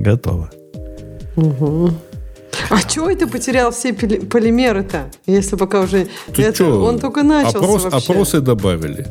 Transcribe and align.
готово. 0.00 0.50
Угу. 1.36 1.90
А 2.70 2.82
чего 2.82 3.10
это 3.10 3.26
потерял 3.26 3.70
все 3.70 3.92
полимеры-то? 3.92 5.10
Если 5.26 5.56
пока 5.56 5.80
уже... 5.80 6.08
Это, 6.36 6.64
он 6.66 6.98
только 6.98 7.22
начался 7.22 7.58
Опрос, 7.58 7.84
вообще. 7.84 8.12
Опросы 8.12 8.40
добавили. 8.40 9.06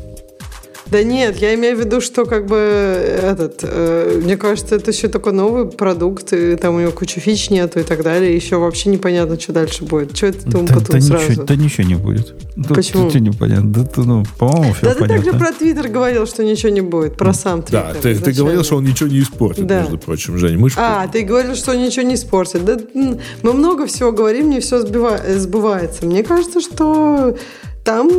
Да 0.91 1.03
нет, 1.03 1.37
я 1.37 1.53
имею 1.53 1.77
в 1.77 1.79
виду, 1.79 2.01
что 2.01 2.25
как 2.25 2.47
бы 2.47 2.55
этот, 2.55 3.59
э, 3.61 4.21
мне 4.23 4.37
кажется, 4.37 4.75
это 4.75 4.89
еще 4.91 5.07
такой 5.07 5.33
новый 5.33 5.67
продукт, 5.67 6.33
и 6.33 6.55
там 6.55 6.75
у 6.75 6.79
него 6.79 6.91
куча 6.91 7.19
фич 7.19 7.49
нету 7.51 7.79
и 7.79 7.83
так 7.83 8.01
далее, 8.03 8.35
еще 8.35 8.57
вообще 8.57 8.89
непонятно, 8.89 9.39
что 9.39 9.53
дальше 9.53 9.83
будет. 9.83 10.17
Что 10.17 10.27
это 10.27 10.49
там 10.49 10.65
да, 10.65 10.73
потом 10.75 10.99
да 10.99 11.01
сразу? 11.01 11.29
Ничего, 11.31 11.43
да 11.45 11.55
ничего 11.55 11.87
не 11.87 11.95
будет. 11.95 12.33
Да, 12.55 12.73
Почему? 12.73 13.05
Ничего 13.05 13.19
непонятно. 13.19 13.71
Да, 13.71 13.83
ты, 13.85 14.01
ну, 14.01 14.23
по-моему, 14.39 14.73
все 14.73 14.81
Да 14.85 14.93
ты 14.95 14.99
понятно. 15.01 15.23
также 15.31 15.39
про 15.39 15.51
Твиттер 15.53 15.87
говорил, 15.89 16.25
что 16.25 16.43
ничего 16.43 16.71
не 16.71 16.81
будет, 16.81 17.17
про 17.17 17.33
сам 17.33 17.61
Твиттер. 17.61 17.93
Да, 17.93 17.99
ты, 18.01 18.15
ты 18.15 18.31
говорил, 18.31 18.63
что 18.63 18.77
он 18.77 18.83
ничего 18.85 19.09
не 19.09 19.19
испортит, 19.19 19.67
Да. 19.67 19.81
между 19.81 19.97
прочим, 19.99 20.37
Жень. 20.37 20.57
Мы 20.57 20.69
А, 20.75 21.07
ты 21.07 21.21
говорил, 21.21 21.55
что 21.55 21.71
он 21.71 21.83
ничего 21.83 22.05
не 22.05 22.15
испортит. 22.15 22.65
Да, 22.65 22.77
мы 22.93 23.53
много 23.53 23.85
всего 23.85 24.11
говорим, 24.11 24.49
не 24.49 24.59
все 24.59 24.79
сбива- 24.83 25.21
э, 25.23 25.37
сбывается. 25.37 26.05
Мне 26.05 26.23
кажется, 26.23 26.61
что 26.61 27.37
там 27.85 28.09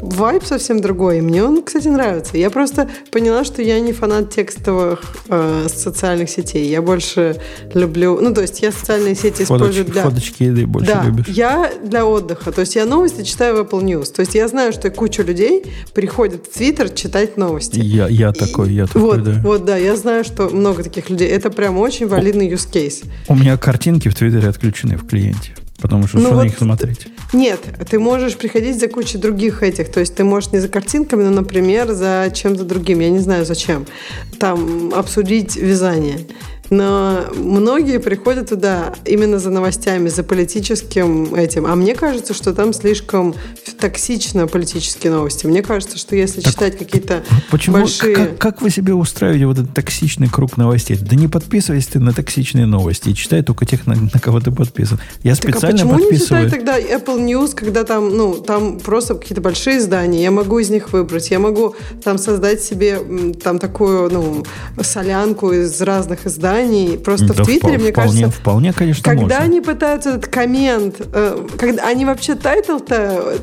вайб 0.00 0.44
совсем 0.44 0.80
другой. 0.80 1.18
И 1.18 1.20
мне 1.20 1.44
он, 1.44 1.62
кстати, 1.62 1.88
нравится. 1.88 2.36
Я 2.36 2.50
просто 2.50 2.88
поняла, 3.10 3.44
что 3.44 3.62
я 3.62 3.80
не 3.80 3.92
фанат 3.92 4.30
текстовых 4.34 5.02
э, 5.28 5.66
социальных 5.68 6.30
сетей. 6.30 6.68
Я 6.68 6.82
больше 6.82 7.36
люблю... 7.74 8.20
Ну, 8.20 8.34
то 8.34 8.42
есть 8.42 8.60
я 8.62 8.72
социальные 8.72 9.14
сети 9.14 9.42
использую 9.42 9.84
для... 9.84 10.02
фоточки 10.02 10.44
еды 10.44 10.66
больше 10.66 10.92
да, 10.92 11.04
любишь. 11.04 11.26
я 11.28 11.70
для 11.82 12.06
отдыха. 12.06 12.52
То 12.52 12.62
есть 12.62 12.76
я 12.76 12.84
новости 12.84 13.22
читаю 13.22 13.56
в 13.56 13.60
Apple 13.60 13.82
News. 13.82 14.12
То 14.12 14.20
есть 14.20 14.34
я 14.34 14.48
знаю, 14.48 14.72
что 14.72 14.90
куча 14.90 15.22
людей 15.22 15.64
приходит 15.94 16.46
в 16.46 16.56
Твиттер 16.56 16.90
читать 16.90 17.36
новости. 17.36 17.78
Я, 17.78 18.08
я 18.08 18.32
такой, 18.32 18.72
я 18.72 18.86
такой, 18.86 19.02
Вот, 19.02 19.24
да. 19.24 19.40
вот, 19.42 19.64
да, 19.64 19.76
я 19.76 19.96
знаю, 19.96 20.24
что 20.24 20.48
много 20.48 20.82
таких 20.82 21.10
людей. 21.10 21.28
Это 21.28 21.50
прям 21.50 21.78
очень 21.78 22.06
валидный 22.06 22.48
use 22.48 22.70
case. 22.70 23.04
У 23.28 23.34
меня 23.34 23.56
картинки 23.56 24.08
в 24.08 24.14
Твиттере 24.14 24.48
отключены 24.48 24.96
в 24.96 25.06
клиенте. 25.06 25.54
Потому 25.80 26.08
что 26.08 26.16
Ну 26.18 26.22
что 26.24 26.30
на 26.30 26.36
вот- 26.36 26.44
них 26.44 26.58
смотреть? 26.58 27.06
Нет, 27.32 27.60
ты 27.88 27.98
можешь 28.00 28.36
приходить 28.36 28.80
за 28.80 28.88
кучей 28.88 29.18
других 29.18 29.62
этих. 29.62 29.90
То 29.92 30.00
есть 30.00 30.14
ты 30.16 30.24
можешь 30.24 30.50
не 30.52 30.58
за 30.58 30.68
картинками, 30.68 31.22
но, 31.22 31.30
например, 31.30 31.92
за 31.92 32.32
чем-то 32.34 32.64
другим. 32.64 32.98
Я 33.00 33.10
не 33.10 33.20
знаю 33.20 33.44
зачем. 33.44 33.86
Там 34.40 34.92
обсудить 34.94 35.56
вязание. 35.56 36.18
Но 36.70 37.24
многие 37.34 37.98
приходят 37.98 38.50
туда 38.50 38.94
именно 39.04 39.38
за 39.38 39.50
новостями, 39.50 40.08
за 40.08 40.22
политическим 40.22 41.34
этим. 41.34 41.66
А 41.66 41.74
мне 41.74 41.94
кажется, 41.94 42.34
что 42.34 42.52
там 42.52 42.72
слишком 42.72 43.34
токсично 43.80 44.46
политические 44.46 45.12
новости. 45.12 45.46
Мне 45.46 45.62
кажется, 45.62 45.98
что 45.98 46.16
если 46.16 46.40
читать 46.40 46.78
какие-то 46.78 47.22
Почему? 47.50 47.78
большие... 47.78 48.14
Как, 48.14 48.38
как 48.38 48.62
вы 48.62 48.70
себе 48.70 48.94
устраиваете 48.94 49.46
вот 49.46 49.58
этот 49.58 49.74
токсичный 49.74 50.28
круг 50.28 50.56
новостей? 50.56 50.98
Да 51.00 51.16
не 51.16 51.28
подписывайся 51.28 51.92
ты 51.92 52.00
на 52.00 52.12
токсичные 52.12 52.66
новости 52.66 53.10
и 53.10 53.14
читай 53.14 53.42
только 53.42 53.64
тех, 53.64 53.86
на, 53.86 53.94
на 53.94 54.20
кого 54.20 54.40
ты 54.40 54.50
подписан. 54.50 54.98
Я 55.22 55.34
Так 55.34 55.44
а 55.44 55.52
специально 55.52 55.78
почему 55.78 55.94
не 55.94 56.02
подписываю. 56.02 56.44
читать 56.46 56.58
тогда 56.58 56.78
Apple 56.78 57.24
News, 57.24 57.54
когда 57.54 57.84
там, 57.84 58.14
ну, 58.16 58.34
там 58.34 58.78
просто 58.78 59.14
какие-то 59.14 59.40
большие 59.40 59.78
издания, 59.78 60.22
я 60.22 60.30
могу 60.30 60.58
из 60.58 60.70
них 60.70 60.92
выбрать, 60.92 61.30
я 61.30 61.38
могу 61.38 61.74
там 62.02 62.18
создать 62.18 62.62
себе 62.62 62.98
там 63.42 63.58
такую, 63.58 64.10
ну, 64.10 64.44
солянку 64.82 65.52
из 65.52 65.80
разных 65.80 66.26
изданий. 66.26 66.57
Просто 66.96 67.34
Да 67.34 67.42
в 67.42 67.46
Твиттере, 67.46 67.74
впол- 67.74 67.80
мне 67.80 67.92
вполне, 67.92 67.92
кажется, 67.92 68.40
вполне, 68.40 68.72
конечно, 68.72 69.02
когда 69.02 69.22
можно. 69.22 69.38
они 69.38 69.60
пытаются 69.60 70.10
этот 70.10 70.26
коммент, 70.26 70.96
э, 71.12 71.46
когда 71.58 71.86
они 71.86 72.04
вообще 72.04 72.34
title-то, 72.34 73.38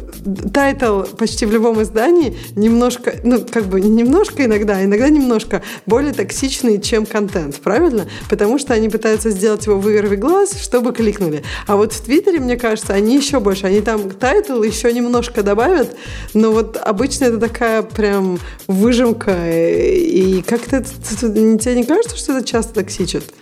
title 0.53 1.03
почти 1.17 1.45
в 1.45 1.51
любом 1.51 1.81
издании 1.81 2.37
немножко, 2.55 3.13
ну, 3.23 3.43
как 3.51 3.65
бы 3.65 3.81
не 3.81 3.89
немножко 3.89 4.45
иногда, 4.45 4.77
а 4.77 4.83
иногда 4.83 5.09
немножко 5.09 5.61
более 5.85 6.13
токсичный, 6.13 6.79
чем 6.79 7.05
контент, 7.05 7.55
правильно? 7.57 8.07
Потому 8.29 8.57
что 8.59 8.73
они 8.73 8.89
пытаются 8.89 9.29
сделать 9.31 9.65
его 9.65 9.79
вырви 9.79 10.15
глаз, 10.15 10.61
чтобы 10.61 10.93
кликнули. 10.93 11.43
А 11.67 11.75
вот 11.75 11.93
в 11.93 12.01
Твиттере, 12.01 12.39
мне 12.39 12.57
кажется, 12.57 12.93
они 12.93 13.15
еще 13.17 13.39
больше, 13.39 13.67
они 13.67 13.81
там 13.81 14.11
title 14.11 14.61
еще 14.61 14.93
немножко 14.93 15.43
добавят, 15.43 15.95
но 16.33 16.51
вот 16.51 16.77
обычно 16.77 17.25
это 17.25 17.37
такая 17.37 17.81
прям 17.81 18.39
выжимка, 18.67 19.31
э, 19.31 19.95
и 19.95 20.41
как-то 20.41 20.83
тебе 20.83 21.75
не 21.75 21.83
кажется, 21.83 22.17
что 22.17 22.37
это 22.37 22.47
часто 22.47 22.73
токсичит? 23.05 23.33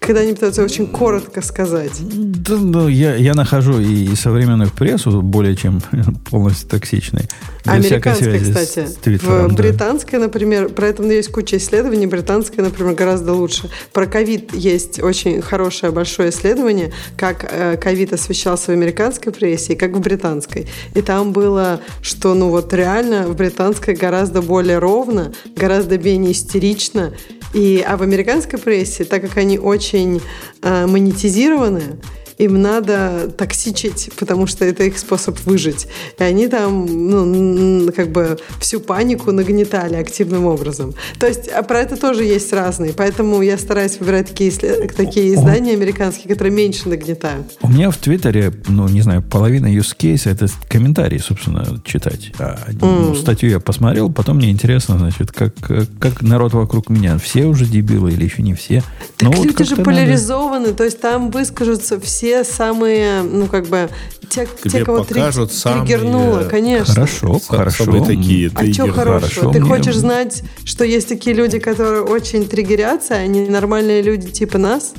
Когда 0.00 0.20
они 0.20 0.32
пытаются 0.32 0.62
очень 0.62 0.86
коротко 0.86 1.42
сказать. 1.42 1.92
Да, 2.00 2.56
ну, 2.56 2.88
я, 2.88 3.16
я 3.16 3.34
нахожу 3.34 3.78
и 3.78 4.14
современную 4.14 4.70
прессу 4.70 5.20
более 5.20 5.54
чем 5.54 5.82
полностью 6.30 6.68
токсичной. 6.68 7.24
Американская, 7.64 8.38
связи 8.38 8.52
с 8.52 8.56
кстати. 8.56 8.88
Твиттером, 9.02 9.48
в 9.48 9.54
да. 9.54 9.62
британская, 9.62 10.18
например, 10.18 10.70
про 10.70 10.86
это 10.86 11.02
есть 11.02 11.30
куча 11.30 11.58
исследований. 11.58 12.06
Британская, 12.06 12.62
например, 12.62 12.94
гораздо 12.94 13.34
лучше. 13.34 13.68
Про 13.92 14.06
ковид 14.06 14.54
есть 14.54 15.02
очень 15.02 15.42
хорошее 15.42 15.92
большое 15.92 16.30
исследование, 16.30 16.92
как 17.16 17.46
э, 17.50 17.76
ковид 17.76 18.12
освещался 18.14 18.70
в 18.70 18.74
американской 18.74 19.32
прессе 19.32 19.74
и 19.74 19.76
как 19.76 19.92
в 19.92 20.00
британской. 20.00 20.68
И 20.94 21.02
там 21.02 21.32
было, 21.32 21.80
что 22.00 22.34
ну 22.34 22.48
вот 22.48 22.72
реально 22.72 23.26
в 23.26 23.36
британской 23.36 23.94
гораздо 23.94 24.40
более 24.40 24.78
ровно, 24.78 25.32
гораздо 25.54 25.98
менее 25.98 26.32
истерично. 26.32 27.12
И, 27.54 27.84
а 27.86 27.96
в 27.96 28.02
американской 28.02 28.58
прессе, 28.58 29.04
так 29.04 29.22
как 29.22 29.36
они 29.38 29.58
очень 29.58 30.20
э, 30.62 30.86
монетизированы, 30.86 31.98
им 32.38 32.62
надо 32.62 33.28
токсичить, 33.36 34.10
потому 34.18 34.46
что 34.46 34.64
это 34.64 34.84
их 34.84 34.98
способ 34.98 35.38
выжить. 35.44 35.88
И 36.18 36.22
они 36.22 36.46
там, 36.48 36.86
ну, 36.86 37.92
как 37.92 38.10
бы 38.12 38.38
всю 38.60 38.80
панику 38.80 39.32
нагнетали 39.32 39.96
активным 39.96 40.44
образом. 40.46 40.94
То 41.18 41.26
есть, 41.26 41.48
а 41.48 41.62
про 41.64 41.80
это 41.80 41.96
тоже 41.96 42.24
есть 42.24 42.52
разные. 42.52 42.92
Поэтому 42.92 43.42
я 43.42 43.58
стараюсь 43.58 43.98
выбирать 43.98 44.28
такие, 44.28 44.52
такие 44.52 45.34
издания 45.34 45.72
американские, 45.72 46.28
которые 46.32 46.54
меньше 46.54 46.88
нагнетают. 46.88 47.58
У 47.60 47.68
меня 47.68 47.90
в 47.90 47.96
Твиттере, 47.96 48.52
ну, 48.68 48.86
не 48.88 49.00
знаю, 49.00 49.22
половина 49.22 49.66
use 49.66 49.96
case 49.98 50.30
это 50.30 50.46
комментарии, 50.68 51.18
собственно, 51.18 51.80
читать. 51.84 52.32
А, 52.38 52.58
ну, 52.80 53.14
статью 53.16 53.50
я 53.50 53.58
посмотрел, 53.58 54.12
потом 54.12 54.36
мне 54.36 54.50
интересно, 54.50 54.96
значит, 54.98 55.32
как, 55.32 55.54
как 55.98 56.22
народ 56.22 56.52
вокруг 56.52 56.88
меня. 56.88 57.18
Все 57.18 57.46
уже 57.46 57.66
дебилы 57.66 58.12
или 58.12 58.24
еще 58.24 58.42
не 58.42 58.54
все. 58.54 58.82
Так 59.16 59.22
Ну, 59.28 59.32
вот 59.32 59.46
люди 59.46 59.64
же 59.64 59.74
как-то 59.76 59.90
надо- 59.90 60.02
поляризованы, 60.02 60.72
то 60.72 60.84
есть 60.84 61.00
там 61.00 61.30
выскажутся 61.32 61.98
все 61.98 62.27
самые, 62.44 63.22
ну, 63.22 63.46
как 63.46 63.66
бы, 63.68 63.88
те, 64.28 64.46
Тебе 64.62 64.70
те 64.70 64.84
кого 64.84 65.04
три- 65.04 65.20
покажут 65.20 65.52
самые- 65.52 65.86
триггернуло, 65.86 66.42
конечно. 66.50 66.94
Хорошо, 66.94 67.36
Са- 67.36 67.56
хорошо. 67.56 67.84
самые 67.84 68.04
такие 68.04 68.50
А 68.54 68.72
что 68.72 68.82
хорошего? 68.92 69.20
хорошо, 69.20 69.52
Ты 69.52 69.60
мне- 69.60 69.68
хочешь 69.68 69.96
знать, 69.96 70.42
что 70.64 70.84
есть 70.84 71.08
такие 71.08 71.34
люди, 71.34 71.58
которые 71.58 72.02
очень 72.02 72.46
триггерятся, 72.46 73.14
а 73.14 73.18
они 73.18 73.48
нормальные 73.48 74.02
люди 74.02 74.28
типа 74.30 74.58
нас? 74.58 74.92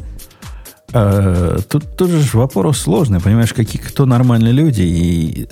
Э, 0.92 1.60
Тут 1.70 1.96
тоже 1.98 2.20
ж 2.22 2.34
вопрос 2.34 2.80
сложный, 2.80 3.20
понимаешь, 3.20 3.54
какие 3.54 3.80
кто 3.80 4.08
нормальные 4.08 4.54
люди, 4.54 4.82
и 4.82 5.48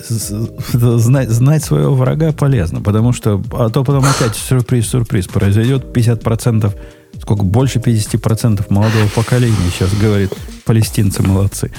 знать, 0.73 1.29
знать 1.29 1.63
своего 1.63 1.93
врага 1.93 2.31
полезно, 2.31 2.81
потому 2.81 3.13
что, 3.13 3.39
а 3.51 3.69
то 3.69 3.83
потом 3.83 4.03
опять 4.03 4.35
сюрприз-сюрприз 4.35 5.27
произойдет, 5.27 5.93
50%, 5.93 6.73
сколько, 7.21 7.43
больше 7.43 7.79
50% 7.79 8.65
молодого 8.69 9.07
поколения 9.15 9.55
сейчас 9.71 9.93
говорит, 9.93 10.31
палестинцы 10.65 11.23
молодцы. 11.23 11.71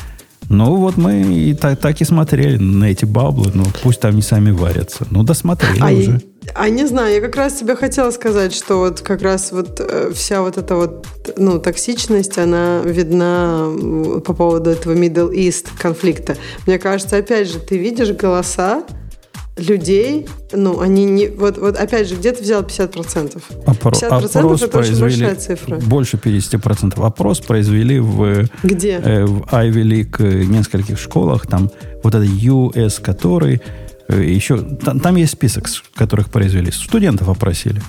Ну, 0.50 0.76
вот 0.76 0.96
мы 0.96 1.22
и 1.22 1.52
так, 1.52 1.78
так 1.78 2.00
и 2.00 2.04
смотрели 2.04 2.56
на 2.56 2.86
эти 2.86 3.04
баблы, 3.04 3.50
ну, 3.52 3.64
пусть 3.82 4.00
там 4.00 4.16
не 4.16 4.22
сами 4.22 4.50
варятся. 4.50 5.06
Ну, 5.10 5.22
досмотрели 5.22 5.80
А, 5.82 5.86
уже. 5.92 6.12
я- 6.12 6.20
а 6.54 6.70
не 6.70 6.86
знаю, 6.86 7.14
я 7.16 7.20
как 7.20 7.36
раз 7.36 7.54
тебе 7.54 7.76
хотела 7.76 8.10
сказать, 8.10 8.54
что 8.54 8.78
вот 8.78 9.02
как 9.02 9.20
раз 9.20 9.52
вот 9.52 9.78
э, 9.80 10.10
вся 10.14 10.40
вот 10.40 10.56
эта 10.56 10.74
вот 10.76 11.06
ну, 11.36 11.58
токсичность, 11.58 12.38
она 12.38 12.80
видна 12.82 13.66
по 14.24 14.32
поводу 14.32 14.70
этого 14.70 14.94
Middle 14.94 15.30
East 15.34 15.66
конфликта. 15.78 16.38
Мне 16.66 16.78
кажется, 16.78 17.18
опять 17.18 17.48
же, 17.52 17.58
ты 17.58 17.76
видишь 17.76 18.12
голоса 18.12 18.84
людей, 19.58 20.26
ну, 20.52 20.80
они 20.80 21.04
не... 21.04 21.28
Вот, 21.28 21.58
вот 21.58 21.76
опять 21.76 22.08
же, 22.08 22.16
где 22.16 22.32
ты 22.32 22.42
взял 22.42 22.62
50%? 22.62 23.42
Опро- 23.66 23.92
50% 23.92 24.38
опрос 24.38 24.62
это 24.62 24.78
очень 24.78 24.98
большая 24.98 25.34
цифра. 25.34 25.76
больше 25.76 26.16
50%. 26.16 27.04
Опрос 27.04 27.40
произвели 27.40 27.98
в 28.00 28.46
Где? 28.62 29.00
э, 29.02 29.24
в 29.24 29.42
Ivy 29.42 29.82
League 29.82 30.16
э, 30.18 30.44
нескольких 30.44 30.98
школах, 30.98 31.46
там 31.46 31.70
вот 32.02 32.14
это 32.14 32.24
US, 32.24 33.00
который 33.02 33.60
э, 34.08 34.22
еще... 34.22 34.58
Там, 34.58 35.00
там 35.00 35.16
есть 35.16 35.32
список, 35.32 35.66
которых 35.94 36.30
произвели. 36.30 36.70
Студентов 36.70 37.28
опросили. 37.28 37.82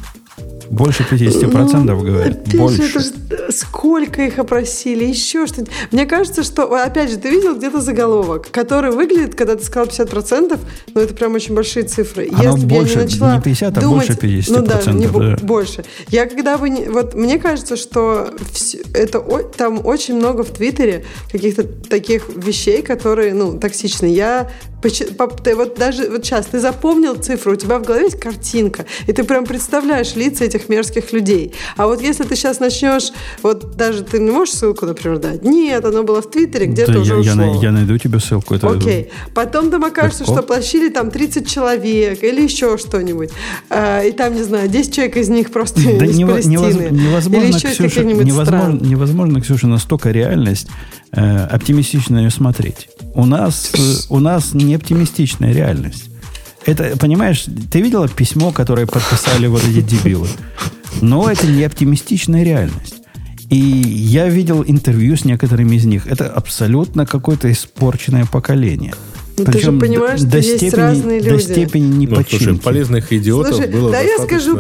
Больше 0.72 1.04
50% 1.10 1.86
говорят. 1.86 2.38
Опять 2.48 2.56
Больше. 2.58 3.00
же, 3.00 3.12
это 3.30 3.52
сколько 3.52 4.22
их 4.22 4.38
опросили, 4.40 5.04
еще 5.06 5.48
что-нибудь. 5.48 5.74
Мне 5.92 6.06
кажется, 6.06 6.44
что, 6.44 6.64
опять 6.74 7.10
же, 7.10 7.18
ты 7.18 7.30
видел 7.30 7.56
где-то 7.56 7.82
заголовок, 7.82 8.50
который 8.52 8.92
выглядит, 8.92 9.36
когда 9.36 9.56
ты 9.56 9.64
сказал 9.64 9.88
50%, 9.88 10.60
ну 10.94 11.02
это 11.02 11.14
прям 11.14 11.34
очень 11.34 11.56
большие 11.56 11.84
цифры. 11.86 12.30
Оно 12.32 12.56
Если 12.56 12.66
бы 12.66 12.76
я 12.76 12.84
не 12.84 12.96
начала 12.96 13.36
не 13.36 13.42
50, 13.42 13.78
а 13.78 13.82
думать, 13.82 14.08
больше 14.08 14.14
50%, 14.22 14.46
Ну 14.50 14.62
да, 14.66 14.92
не 14.92 15.08
да. 15.08 15.38
больше. 15.42 15.84
Я 16.10 16.26
когда 16.28 16.58
бы... 16.58 16.70
не- 16.70 16.86
вот 16.86 17.16
мне 17.16 17.40
кажется, 17.40 17.76
что 17.76 18.30
вс- 18.54 18.80
это 18.94 19.20
там 19.58 19.86
очень 19.86 20.16
много 20.16 20.44
в 20.44 20.50
Твиттере 20.52 21.06
каких-то 21.32 21.64
таких 21.64 22.30
вещей, 22.36 22.82
которые, 22.82 23.34
ну, 23.34 23.58
токсичные. 23.60 24.14
Я 24.14 24.50
Ты 24.82 25.56
вот 25.56 25.78
даже 25.78 26.10
вот 26.10 26.26
сейчас 26.26 26.48
ты 26.48 26.60
запомнил 26.60 27.16
цифру, 27.16 27.54
у 27.54 27.56
тебя 27.56 27.80
в 27.80 27.84
голове 27.84 28.06
есть 28.06 28.20
картинка, 28.20 28.86
и 29.08 29.14
ты 29.14 29.24
прям 29.24 29.46
представляешь 29.46 30.16
лица 30.16 30.46
этих 30.46 30.70
мерзких 30.70 31.12
людей. 31.12 31.54
А 31.76 31.88
вот 31.88 32.02
если 32.02 32.24
ты 32.24 32.36
сейчас 32.36 32.60
начнешь, 32.60 33.12
вот 33.44 33.76
даже 33.76 34.04
ты 34.04 34.20
не 34.20 34.32
можешь 34.32 34.56
ссылку, 34.56 34.86
например, 34.86 35.20
дать? 35.20 35.44
Нет, 35.44 35.84
оно 35.84 36.04
было 36.04 36.22
в 36.22 36.30
Твиттере, 36.30 36.68
где-то 36.68 36.94
да 36.94 37.00
уже 37.00 37.14
я, 37.16 37.34
ушло. 37.34 37.56
Я, 37.56 37.62
я 37.62 37.72
найду 37.72 37.98
тебе 37.98 38.20
ссылку. 38.20 38.56
Это 38.56 38.70
Окей. 38.70 39.10
Потом 39.34 39.72
там 39.72 39.84
окажется, 39.84 40.24
легко. 40.24 40.34
что 40.36 40.44
плащили 40.44 40.90
там 40.90 41.12
30 41.12 41.50
человек 41.50 42.24
или 42.24 42.42
еще 42.42 42.78
что-нибудь. 42.78 43.30
А, 43.70 44.02
и 44.04 44.12
там, 44.12 44.36
не 44.36 44.44
знаю, 44.44 44.70
10 44.70 44.94
человек 44.94 45.18
из 45.18 45.30
них 45.30 45.52
просто 45.52 45.82
да 45.82 46.06
из 46.06 46.18
нево- 46.18 46.32
Палестины. 46.32 46.90
Невозможно, 46.92 47.46
или 47.46 47.56
еще 47.56 47.70
Ксюша, 47.70 48.04
невозможно, 48.04 48.86
невозможно, 48.86 49.42
Ксюша, 49.42 49.68
настолько 49.68 50.12
реальность 50.12 50.68
э, 51.12 51.46
оптимистично 51.46 52.18
ее 52.18 52.30
смотреть. 52.30 52.90
У 53.14 53.26
нас, 53.26 53.72
э, 53.74 53.80
у 54.10 54.20
нас 54.20 54.54
не 54.70 54.76
оптимистичная 54.76 55.52
реальность. 55.52 56.10
Это, 56.66 56.96
понимаешь, 56.98 57.46
ты 57.72 57.82
видела 57.82 58.08
письмо, 58.08 58.52
которое 58.52 58.86
подписали 58.86 59.48
вот 59.48 59.64
эти 59.64 59.82
дебилы? 59.82 60.28
Но 61.02 61.30
это 61.30 61.48
не 61.48 61.64
оптимистичная 61.64 62.44
реальность. 62.44 62.96
И 63.50 63.58
я 63.58 64.30
видел 64.30 64.64
интервью 64.66 65.18
с 65.18 65.26
некоторыми 65.26 65.76
из 65.76 65.86
них. 65.86 66.06
Это 66.06 66.30
абсолютно 66.30 67.08
какое-то 67.08 67.52
испорченное 67.52 68.26
поколение. 68.26 68.94
Ну, 69.38 69.46
ты 69.46 69.60
же 69.60 69.72
понимаешь, 69.72 70.22
до, 70.22 70.28
что 70.28 70.38
есть 70.38 70.58
степени, 70.58 70.80
разные 70.80 71.20
люди. 71.20 71.30
До 71.30 71.40
степени 71.40 71.96
не 71.96 72.08
ну, 72.08 72.24
слушай, 72.30 72.60
полезных 72.60 73.12
идиотов 73.14 73.56
слушай, 73.56 73.72
было 73.72 73.92
да 73.92 74.02
я 74.02 74.18
скажу, 74.20 74.56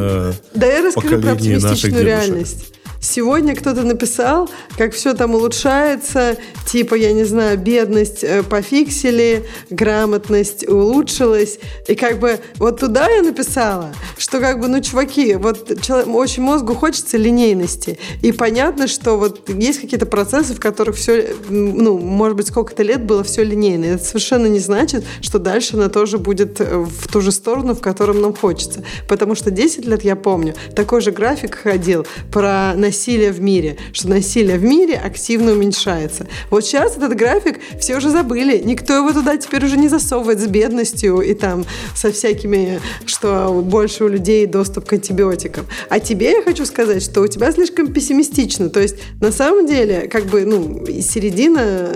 да 0.55 0.65
я 0.65 0.87
расскажу 0.87 1.21
про 1.21 1.31
оптимистичную 1.33 2.05
реальность. 2.05 2.73
Сегодня 3.01 3.55
кто-то 3.55 3.83
написал, 3.83 4.49
как 4.77 4.93
все 4.93 5.13
там 5.13 5.33
улучшается, 5.33 6.37
типа, 6.67 6.95
я 6.95 7.13
не 7.13 7.23
знаю, 7.23 7.57
бедность 7.57 8.23
э, 8.23 8.43
пофиксили, 8.43 9.45
грамотность 9.69 10.67
улучшилась. 10.67 11.59
И 11.87 11.95
как 11.95 12.19
бы 12.19 12.39
вот 12.57 12.81
туда 12.81 13.07
я 13.07 13.21
написала, 13.21 13.93
что 14.17 14.39
как 14.39 14.59
бы, 14.59 14.67
ну, 14.67 14.81
чуваки, 14.81 15.35
вот 15.35 15.71
очень 16.07 16.43
мозгу 16.43 16.75
хочется 16.75 17.17
линейности. 17.17 17.97
И 18.21 18.33
понятно, 18.33 18.87
что 18.87 19.17
вот 19.17 19.47
есть 19.49 19.79
какие-то 19.79 20.05
процессы, 20.05 20.53
в 20.53 20.59
которых 20.59 20.97
все, 20.97 21.35
ну, 21.49 21.97
может 21.97 22.35
быть, 22.35 22.47
сколько-то 22.47 22.83
лет 22.83 23.03
было 23.03 23.23
все 23.23 23.43
линейно. 23.43 23.85
Это 23.85 24.03
совершенно 24.03 24.47
не 24.47 24.59
значит, 24.59 25.05
что 25.21 25.39
дальше 25.39 25.77
она 25.77 25.87
тоже 25.87 26.17
будет 26.17 26.59
э, 26.59 26.77
в 26.77 27.07
ту 27.07 27.21
же 27.21 27.31
сторону, 27.31 27.75
в 27.75 27.79
котором 27.79 28.21
нам 28.21 28.35
хочется. 28.35 28.83
Потому 29.07 29.35
что 29.35 29.51
10 29.51 29.85
лет, 29.85 30.03
я 30.03 30.17
помню, 30.17 30.53
такой 30.75 30.99
же 30.99 31.11
график 31.11 31.55
ходил 31.55 32.05
про 32.31 32.73
насилие 32.89 33.31
в 33.31 33.39
мире, 33.39 33.77
что 33.93 34.09
насилие 34.09 34.57
в 34.57 34.63
мире 34.63 34.95
активно 34.95 35.51
уменьшается. 35.51 36.25
Вот 36.49 36.65
сейчас 36.65 36.97
этот 36.97 37.15
график 37.15 37.59
все 37.79 37.97
уже 37.97 38.09
забыли, 38.09 38.59
никто 38.65 38.95
его 38.95 39.13
туда 39.13 39.37
теперь 39.37 39.63
уже 39.63 39.77
не 39.77 39.87
засовывает 39.87 40.39
с 40.39 40.47
бедностью 40.47 41.21
и 41.21 41.35
там 41.35 41.65
со 41.95 42.11
всякими, 42.11 42.79
что 43.05 43.61
больше 43.63 44.05
у 44.05 44.07
людей 44.07 44.47
доступ 44.47 44.85
к 44.85 44.93
антибиотикам. 44.93 45.67
А 45.89 45.99
тебе 45.99 46.31
я 46.31 46.41
хочу 46.41 46.65
сказать, 46.65 47.03
что 47.03 47.21
у 47.21 47.27
тебя 47.27 47.51
слишком 47.51 47.93
пессимистично, 47.93 48.69
то 48.69 48.79
есть 48.79 48.95
на 49.21 49.31
самом 49.31 49.67
деле 49.67 50.07
как 50.11 50.25
бы 50.25 50.45
ну 50.45 50.83
середина, 50.87 51.89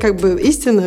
как 0.00 0.20
бы 0.20 0.40
истина, 0.40 0.84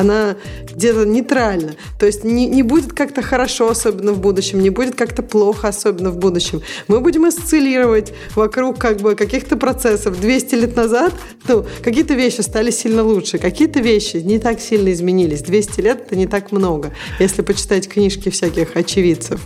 она 0.00 0.36
где-то 0.74 1.04
нейтральна, 1.04 1.72
то 1.98 2.06
есть 2.06 2.22
не, 2.22 2.46
не 2.46 2.62
будет 2.62 2.92
как-то 2.92 3.20
хорошо, 3.20 3.68
особенно 3.68 4.12
в 4.12 4.20
будущем, 4.20 4.60
не 4.60 4.70
будет 4.70 4.94
как-то 4.94 5.22
плохо, 5.24 5.68
особенно 5.68 6.10
в 6.10 6.18
будущем. 6.18 6.62
Мы 6.86 7.00
будем 7.00 7.24
осциллировать 7.24 8.12
вокруг 8.36 8.78
как 8.78 8.91
как 8.92 9.00
бы 9.00 9.14
каких-то 9.14 9.56
процессов 9.56 10.20
200 10.20 10.54
лет 10.54 10.76
назад, 10.76 11.14
ну, 11.48 11.64
какие-то 11.82 12.12
вещи 12.12 12.42
стали 12.42 12.70
сильно 12.70 13.02
лучше, 13.02 13.38
какие-то 13.38 13.80
вещи 13.80 14.18
не 14.18 14.38
так 14.38 14.60
сильно 14.60 14.92
изменились. 14.92 15.40
200 15.40 15.80
лет 15.80 16.02
это 16.06 16.16
не 16.16 16.26
так 16.26 16.52
много, 16.52 16.92
если 17.18 17.40
почитать 17.40 17.88
книжки 17.88 18.28
всяких 18.28 18.76
очевидцев. 18.76 19.40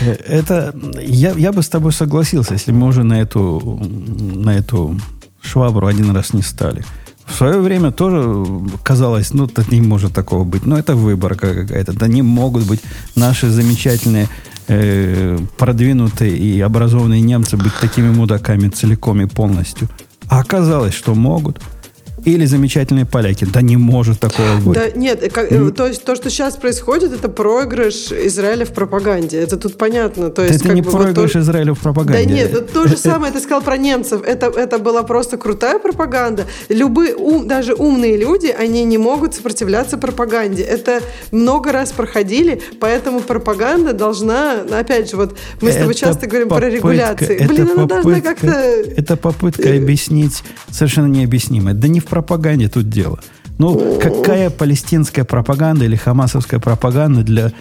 Это 0.00 0.74
я, 1.00 1.32
я 1.32 1.52
бы 1.52 1.62
с 1.62 1.68
тобой 1.70 1.92
согласился, 1.92 2.52
если 2.52 2.72
мы 2.72 2.88
уже 2.88 3.02
на 3.02 3.22
эту, 3.22 3.80
на 4.34 4.58
эту 4.58 4.94
швабру 5.40 5.86
один 5.86 6.10
раз 6.14 6.34
не 6.34 6.42
стали. 6.42 6.84
В 7.24 7.34
свое 7.34 7.60
время 7.60 7.92
тоже 7.92 8.44
казалось, 8.82 9.32
ну, 9.32 9.46
это 9.46 9.64
не 9.70 9.80
может 9.80 10.12
такого 10.12 10.44
быть. 10.44 10.66
Но 10.66 10.76
это 10.76 10.96
выборка 10.96 11.54
какая-то. 11.54 11.92
Да 11.92 12.08
не 12.08 12.22
могут 12.22 12.64
быть 12.64 12.80
наши 13.14 13.48
замечательные 13.48 14.28
э, 14.70 15.38
продвинутые 15.58 16.36
и 16.36 16.60
образованные 16.60 17.20
немцы 17.20 17.56
быть 17.56 17.74
такими 17.80 18.10
мудаками 18.10 18.68
целиком 18.68 19.20
и 19.20 19.26
полностью. 19.26 19.88
А 20.28 20.40
оказалось, 20.40 20.94
что 20.94 21.14
могут– 21.14 21.60
или 22.24 22.44
замечательные 22.44 23.06
поляки. 23.06 23.44
Да 23.44 23.62
не 23.62 23.76
может 23.76 24.20
такого 24.20 24.56
быть. 24.56 24.74
Да 24.74 24.90
нет, 24.90 25.32
как, 25.32 25.50
mm. 25.50 25.70
то 25.72 25.86
есть 25.86 26.04
то, 26.04 26.14
что 26.16 26.30
сейчас 26.30 26.56
происходит, 26.56 27.12
это 27.12 27.28
проигрыш 27.28 28.12
Израиля 28.12 28.64
в 28.64 28.72
пропаганде. 28.72 29.38
Это 29.38 29.56
тут 29.56 29.76
понятно. 29.76 30.30
То 30.30 30.42
есть, 30.42 30.62
это 30.62 30.74
не 30.74 30.82
проигрыш 30.82 31.34
вот 31.34 31.42
Израиля 31.42 31.74
в 31.74 31.78
пропаганде. 31.78 32.24
Да 32.24 32.30
нет, 32.30 32.52
это 32.52 32.72
то 32.72 32.88
же 32.88 32.96
самое 32.96 33.32
ты 33.32 33.40
сказал 33.40 33.62
про 33.62 33.76
немцев. 33.76 34.22
Это, 34.24 34.46
это 34.46 34.78
была 34.78 35.02
просто 35.02 35.38
крутая 35.38 35.78
пропаганда. 35.78 36.46
Любые, 36.68 37.14
ум, 37.14 37.48
даже 37.48 37.74
умные 37.74 38.16
люди, 38.16 38.48
они 38.48 38.84
не 38.84 38.98
могут 38.98 39.34
сопротивляться 39.34 39.96
пропаганде. 39.98 40.62
Это 40.62 41.00
много 41.30 41.72
раз 41.72 41.92
проходили, 41.92 42.60
поэтому 42.80 43.20
пропаганда 43.20 43.92
должна, 43.92 44.60
опять 44.72 45.10
же, 45.10 45.16
вот 45.16 45.36
мы 45.60 45.72
с 45.72 45.76
тобой 45.76 45.94
часто 45.94 46.26
говорим 46.26 46.48
попытка, 46.48 46.68
про 46.68 46.76
регуляции. 46.76 47.46
Блин, 47.46 47.70
она 47.70 47.86
попытка, 47.86 48.02
должна 48.02 48.20
как-то... 48.20 48.50
Это 48.96 49.16
попытка 49.16 49.68
э, 49.68 49.78
объяснить 49.78 50.42
совершенно 50.70 51.06
необъяснимое. 51.06 51.74
Да 51.74 51.88
не 51.88 52.00
в 52.00 52.09
пропаганде 52.10 52.68
тут 52.68 52.90
дело. 52.90 53.20
Ну, 53.58 53.98
какая 54.00 54.48
палестинская 54.48 55.24
пропаганда 55.24 55.84
или 55.84 55.94
хамасовская 55.94 56.60
пропаганда 56.60 57.22
для 57.22 57.52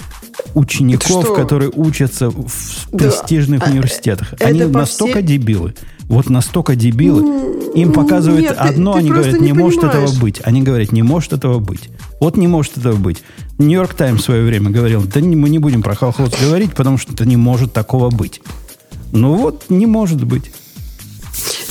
учеников, 0.56 1.34
которые 1.36 1.70
учатся 1.74 2.30
в 2.30 2.90
престижных 2.92 3.60
да. 3.60 3.70
университетах? 3.70 4.34
Они 4.40 4.64
настолько 4.64 5.20
всей... 5.20 5.28
дебилы. 5.28 5.76
Вот 6.04 6.30
настолько 6.30 6.76
дебилы. 6.76 7.72
Им 7.76 7.92
показывают 7.92 8.42
Нет, 8.42 8.56
одно, 8.58 8.94
ты, 8.94 9.00
они 9.00 9.10
ты 9.10 9.14
говорят, 9.14 9.42
не, 9.42 9.48
не 9.48 9.54
может 9.54 9.84
этого 9.84 10.12
быть. 10.20 10.42
Они 10.44 10.62
говорят, 10.64 10.92
не 10.92 11.04
может 11.04 11.34
этого 11.34 11.60
быть. 11.60 11.90
Вот 12.20 12.38
не 12.38 12.48
может 12.48 12.78
этого 12.78 12.96
быть. 12.96 13.22
Нью-Йорк 13.58 13.94
Таймс 13.94 14.22
в 14.22 14.24
свое 14.24 14.44
время 14.44 14.72
говорил, 14.72 15.04
да 15.04 15.20
мы 15.20 15.50
не 15.50 15.60
будем 15.60 15.84
про 15.84 15.96
Холхоз 15.96 16.32
говорить, 16.42 16.74
потому 16.74 16.98
что 16.98 17.14
это 17.14 17.26
не 17.26 17.36
может 17.36 17.74
такого 17.74 18.10
быть. 18.10 18.42
Ну 19.12 19.36
вот, 19.36 19.66
не 19.70 19.86
может 19.86 20.24
быть. 20.24 20.52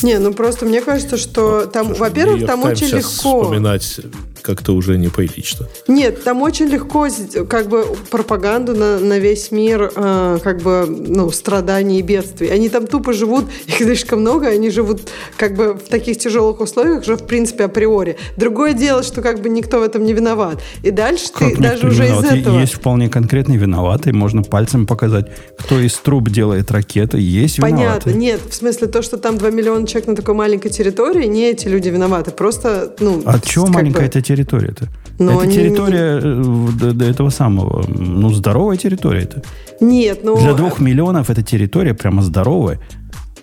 Не, 0.02 0.18
ну 0.18 0.32
просто 0.32 0.66
мне 0.66 0.80
кажется, 0.80 1.16
что 1.16 1.66
там, 1.66 1.92
во-первых, 1.92 2.46
там 2.46 2.62
очень 2.64 2.88
легко... 2.88 3.42
вспоминать 3.42 4.00
как-то 4.48 4.72
уже 4.72 4.96
неприлично. 4.96 5.66
Нет, 5.88 6.24
там 6.24 6.40
очень 6.40 6.68
легко 6.68 7.06
как 7.50 7.68
бы 7.68 7.84
пропаганду 8.10 8.74
на, 8.74 8.98
на 8.98 9.18
весь 9.18 9.50
мир 9.50 9.92
э, 9.94 10.38
как 10.42 10.62
бы 10.62 10.86
ну, 10.88 11.30
страданий 11.30 11.98
и 11.98 12.02
бедствий. 12.02 12.48
Они 12.48 12.70
там 12.70 12.86
тупо 12.86 13.12
живут, 13.12 13.44
их 13.66 13.76
слишком 13.76 14.20
много, 14.20 14.48
они 14.48 14.70
живут 14.70 15.02
как 15.36 15.54
бы 15.54 15.74
в 15.74 15.90
таких 15.90 16.16
тяжелых 16.16 16.60
условиях 16.60 17.04
же 17.04 17.16
в 17.16 17.26
принципе 17.26 17.64
априори. 17.64 18.16
Другое 18.38 18.72
дело, 18.72 19.02
что 19.02 19.20
как 19.20 19.42
бы 19.42 19.50
никто 19.50 19.80
в 19.80 19.82
этом 19.82 20.06
не 20.06 20.14
виноват. 20.14 20.62
И 20.82 20.90
дальше 20.90 21.26
как 21.30 21.50
ты 21.50 21.62
даже 21.62 21.88
уже 21.88 22.04
виноват? 22.04 22.24
из 22.24 22.40
этого... 22.40 22.60
Есть 22.60 22.72
вполне 22.72 23.10
конкретный 23.10 23.58
виноватый, 23.58 24.14
можно 24.14 24.42
пальцем 24.42 24.86
показать, 24.86 25.30
кто 25.58 25.78
из 25.78 25.92
труб 25.98 26.30
делает 26.30 26.70
ракеты, 26.70 27.18
есть 27.18 27.60
Понятно, 27.60 27.82
виноватый. 27.82 28.14
нет, 28.14 28.40
в 28.48 28.54
смысле 28.54 28.88
то, 28.88 29.02
что 29.02 29.18
там 29.18 29.36
2 29.36 29.50
миллиона 29.50 29.86
человек 29.86 30.08
на 30.08 30.16
такой 30.16 30.34
маленькой 30.34 30.70
территории, 30.70 31.26
не 31.26 31.50
эти 31.50 31.68
люди 31.68 31.90
виноваты, 31.90 32.30
просто, 32.30 32.94
ну... 33.00 33.20
От 33.26 33.44
чего 33.44 33.66
маленькая 33.66 34.00
бы... 34.00 34.06
эта 34.06 34.22
территория-то? 34.38 34.88
Но 35.18 35.42
это 35.42 35.52
территория 35.52 36.20
не... 36.20 36.92
до 36.92 37.04
этого 37.04 37.30
самого, 37.30 37.84
ну, 37.88 38.30
здоровая 38.30 38.76
территория 38.76 39.22
это. 39.22 39.42
Нет, 39.80 40.20
ну... 40.22 40.38
Для 40.38 40.54
двух 40.54 40.80
миллионов 40.80 41.30
эта 41.30 41.42
территория 41.42 41.94
прямо 41.94 42.22
здоровая. 42.22 42.78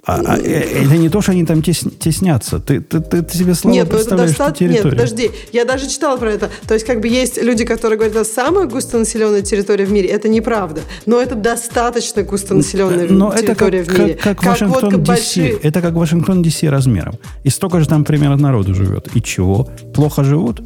А, 0.07 0.21
а, 0.23 0.37
э, 0.37 0.83
это 0.83 0.97
не 0.97 1.09
то, 1.09 1.21
что 1.21 1.31
они 1.31 1.45
там 1.45 1.63
тес, 1.63 1.83
теснятся. 1.99 2.59
Ты, 2.59 2.79
ты, 2.79 2.99
ты, 2.99 3.23
ты 3.23 3.37
себе 3.37 3.55
слабо 3.55 3.75
Нет, 3.75 3.87
ну 3.87 3.95
представляешь, 3.95 4.31
это 4.31 4.37
достаточно... 4.37 4.71
Нет, 4.71 4.83
подожди. 4.83 5.31
Я 5.51 5.65
даже 5.65 5.89
читала 5.89 6.17
про 6.17 6.31
это. 6.31 6.51
То 6.67 6.75
есть, 6.75 6.85
как 6.85 7.01
бы 7.01 7.07
есть 7.07 7.41
люди, 7.41 7.65
которые 7.65 7.97
говорят, 7.97 8.15
это 8.15 8.23
самая 8.23 8.67
густонаселенная 8.67 9.41
территория 9.41 9.85
в 9.85 9.91
мире. 9.91 10.09
Это 10.09 10.29
неправда. 10.29 10.81
Но 11.07 11.19
это 11.19 11.33
достаточно 11.33 12.21
густонаселенная 12.21 13.07
Но 13.09 13.35
территория 13.35 13.79
это 13.79 13.89
как, 13.89 13.97
в 13.97 14.01
мире. 14.01 14.13
Как, 14.13 14.23
как, 14.23 14.37
как 14.37 14.45
Вашингтон 14.51 14.91
вот, 14.91 15.01
большие... 15.01 15.53
Это 15.53 15.81
как 15.81 15.93
Вашингтон 15.95 16.43
ДС 16.43 16.61
размером. 16.63 17.15
И 17.43 17.49
столько 17.49 17.79
же 17.79 17.87
там 17.87 18.03
примерно 18.03 18.37
народу 18.37 18.75
живет. 18.75 19.09
И 19.15 19.21
чего? 19.23 19.67
Плохо 19.95 20.23
живут? 20.23 20.61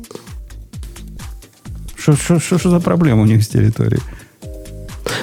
Что 1.97 2.69
за 2.69 2.79
проблема 2.81 3.21
у 3.21 3.25
них 3.25 3.41
с 3.43 3.47
территорией? 3.47 4.01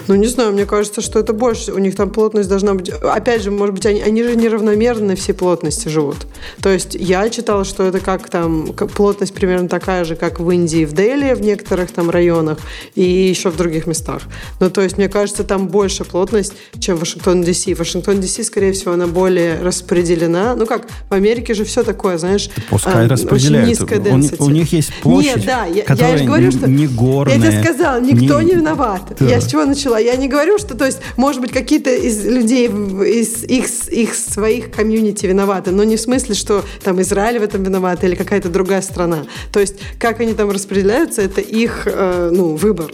Ну, 0.09 0.15
не 0.15 0.27
знаю, 0.27 0.53
мне 0.53 0.67
кажется, 0.67 1.01
что 1.01 1.19
это 1.19 1.33
больше. 1.33 1.73
У 1.73 1.79
них 1.79 1.97
там 1.97 2.11
плотность 2.11 2.49
должна 2.49 2.75
быть... 2.75 2.91
Опять 2.91 3.43
же, 3.43 3.51
может 3.51 3.75
быть, 3.75 3.87
они, 3.87 4.01
они 4.03 4.23
же 4.23 4.37
неравномерно 4.37 5.17
все 5.17 5.35
плотности 5.35 5.89
живут. 5.89 6.27
То 6.61 6.69
есть 6.69 6.95
я 6.95 7.29
читала, 7.29 7.65
что 7.65 7.85
это 7.85 8.01
как 8.01 8.29
там... 8.29 8.73
плотность 8.73 9.35
примерно 9.35 9.69
такая 9.69 10.05
же, 10.05 10.17
как 10.17 10.41
в 10.41 10.51
Индии, 10.51 10.85
в 10.85 10.93
Дели, 10.93 11.35
в 11.35 11.41
некоторых 11.41 11.91
там 11.91 12.11
районах 12.11 12.59
и 12.95 13.03
еще 13.03 13.51
в 13.51 13.57
других 13.57 13.87
местах. 13.87 14.23
Ну, 14.61 14.71
то 14.71 14.81
есть, 14.81 14.97
мне 14.97 15.09
кажется, 15.09 15.45
там 15.45 15.69
больше 15.69 16.05
плотность, 16.05 16.53
чем 16.79 16.97
в 16.97 17.01
Вашингтон 17.01 17.43
Ди-Си. 17.43 17.75
В 17.75 17.79
Вашингтон 17.81 18.21
Ди-Си, 18.21 18.45
скорее 18.45 18.73
всего, 18.73 18.93
она 18.93 19.07
более 19.07 19.61
распределена. 19.61 20.55
Ну, 20.55 20.67
как 20.67 20.87
в 21.09 21.15
Америке 21.15 21.55
же 21.55 21.65
все 21.65 21.83
такое, 21.83 22.19
знаешь, 22.19 22.51
Пускай 22.71 23.07
а, 23.07 23.09
распределяют. 23.09 23.69
очень 23.69 23.81
низкая 23.81 24.01
У, 24.01 24.03
density. 24.03 24.37
у 24.39 24.51
них 24.51 24.73
есть 24.73 24.93
площадь, 25.03 25.37
Нет, 25.37 25.47
да, 25.47 25.65
я, 25.67 25.75
я 25.75 25.85
которая 25.85 26.19
же 26.19 26.25
говорю, 26.25 26.51
что... 26.53 26.69
не 26.69 26.87
горная. 26.87 27.37
Я 27.37 27.43
тебе 27.43 27.63
сказала, 27.63 28.01
никто 28.01 28.41
не, 28.41 28.53
виноват. 28.53 29.03
Да. 29.19 29.27
Я 29.27 29.41
с 29.41 29.47
чего 29.47 29.65
начала? 29.65 29.96
Я 29.99 30.17
не 30.17 30.29
говорю, 30.29 30.59
что, 30.59 30.77
то 30.77 30.85
есть, 30.87 30.99
может 31.17 31.41
быть, 31.41 31.53
какие-то 31.53 31.95
из 31.95 32.25
людей 32.25 32.69
в- 32.69 33.03
из 33.03 33.45
их, 33.45 33.67
их 33.91 34.15
своих 34.15 34.71
комьюнити 34.71 35.27
виноваты, 35.27 35.71
но 35.71 35.85
не 35.85 35.97
в 35.97 36.01
смысле, 36.01 36.35
что 36.35 36.65
там 36.85 37.01
Израиль 37.03 37.39
в 37.39 37.43
этом 37.43 37.63
виноват 37.63 38.05
или 38.05 38.15
какая-то 38.15 38.49
другая 38.49 38.83
страна. 38.83 39.25
То 39.53 39.61
есть, 39.61 39.75
как 39.99 40.21
они 40.21 40.35
там 40.35 40.51
распределяются, 40.51 41.23
это 41.23 41.41
их, 41.41 41.83
э, 41.87 42.31
ну, 42.33 42.57
выбор. 42.57 42.91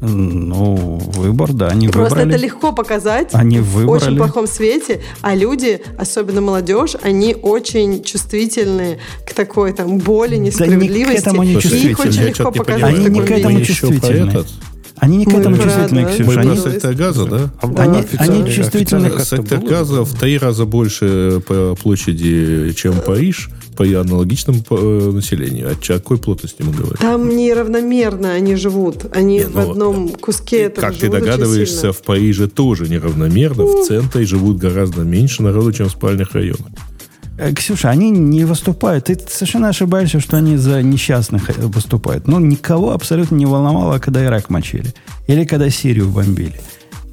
Ну, 0.00 0.74
выбор, 1.14 1.52
да, 1.54 1.68
они 1.68 1.88
Просто 1.88 2.16
выбрали. 2.16 2.34
это 2.34 2.44
легко 2.44 2.72
показать 2.72 3.28
Они 3.32 3.60
в 3.60 3.64
выбрали. 3.70 4.02
очень 4.04 4.16
плохом 4.18 4.46
свете, 4.46 5.00
а 5.22 5.34
люди, 5.34 5.80
особенно 5.96 6.42
молодежь, 6.42 6.94
они 7.00 7.34
очень 7.40 8.02
чувствительны 8.02 8.98
к 9.26 9.32
такой 9.32 9.72
там 9.72 9.96
боли, 9.98 10.36
несправедливости. 10.36 11.20
этому 11.20 11.40
они 11.40 11.52
И 11.52 11.56
их 11.56 11.62
чувствительны. 11.62 12.08
очень 12.10 12.20
я 12.20 12.26
легко 12.26 12.50
не 12.50 12.58
показать. 12.58 12.82
Они 12.82 13.04
не 13.06 13.20
в 13.20 13.24
к 13.24 13.30
этому 13.30 13.60
чувствительны. 13.64 14.44
Они 15.04 15.18
не 15.18 15.24
к 15.24 15.28
этому 15.34 15.56
чувствительны, 15.56 16.02
да. 16.02 16.08
Ксюша. 16.12 16.24
Мы 16.30 16.34
Они, 16.36 16.50
про 16.60 16.70
сектор 16.70 16.94
газа, 16.94 17.24
да? 17.26 17.50
они, 17.60 17.74
Да. 17.74 17.82
они 17.82 17.98
Официально- 18.00 18.50
чувствительны 18.50 19.06
официально 19.06 19.24
Сектор 19.24 19.58
было. 19.60 19.68
газа 19.70 20.02
в 20.04 20.14
три 20.18 20.38
раза 20.38 20.64
больше 20.64 21.42
по 21.46 21.74
площади, 21.80 22.72
чем 22.76 22.94
Париж, 23.00 23.50
по 23.76 23.84
аналогичному 23.84 24.60
э, 24.70 25.10
населению. 25.14 25.70
О 25.72 25.74
ча- 25.74 25.94
какой 25.94 26.18
плотности 26.18 26.62
мы 26.62 26.72
говорим? 26.72 26.96
Там 26.98 27.28
неравномерно 27.36 28.32
они 28.32 28.54
живут. 28.56 29.06
Они 29.12 29.38
Не, 29.38 29.44
в 29.44 29.54
ну, 29.54 29.70
одном 29.72 30.08
куске 30.10 30.62
этого 30.62 30.86
Как 30.86 30.96
ты 30.96 31.08
догадываешься, 31.10 31.76
сильно. 31.76 31.92
в 31.92 32.02
Париже 32.02 32.46
тоже 32.48 32.88
неравномерно. 32.88 33.64
В 33.64 33.86
центре 33.86 34.24
живут 34.26 34.58
гораздо 34.58 35.02
меньше 35.02 35.42
народу, 35.42 35.72
чем 35.72 35.88
в 35.88 35.90
спальных 35.92 36.32
районах. 36.34 36.66
Э, 37.36 37.52
Ксюша, 37.52 37.90
они 37.90 38.10
не 38.10 38.44
выступают. 38.44 39.06
Ты 39.06 39.18
совершенно 39.28 39.68
ошибаешься, 39.68 40.20
что 40.20 40.36
они 40.36 40.56
за 40.56 40.82
несчастных 40.82 41.50
э, 41.50 41.54
выступают. 41.66 42.28
Ну, 42.28 42.38
никого 42.38 42.92
абсолютно 42.92 43.34
не 43.34 43.46
волновало, 43.46 43.98
когда 43.98 44.24
Ирак 44.24 44.50
мочили. 44.50 44.94
Или 45.26 45.44
когда 45.44 45.68
Сирию 45.70 46.08
бомбили. 46.08 46.60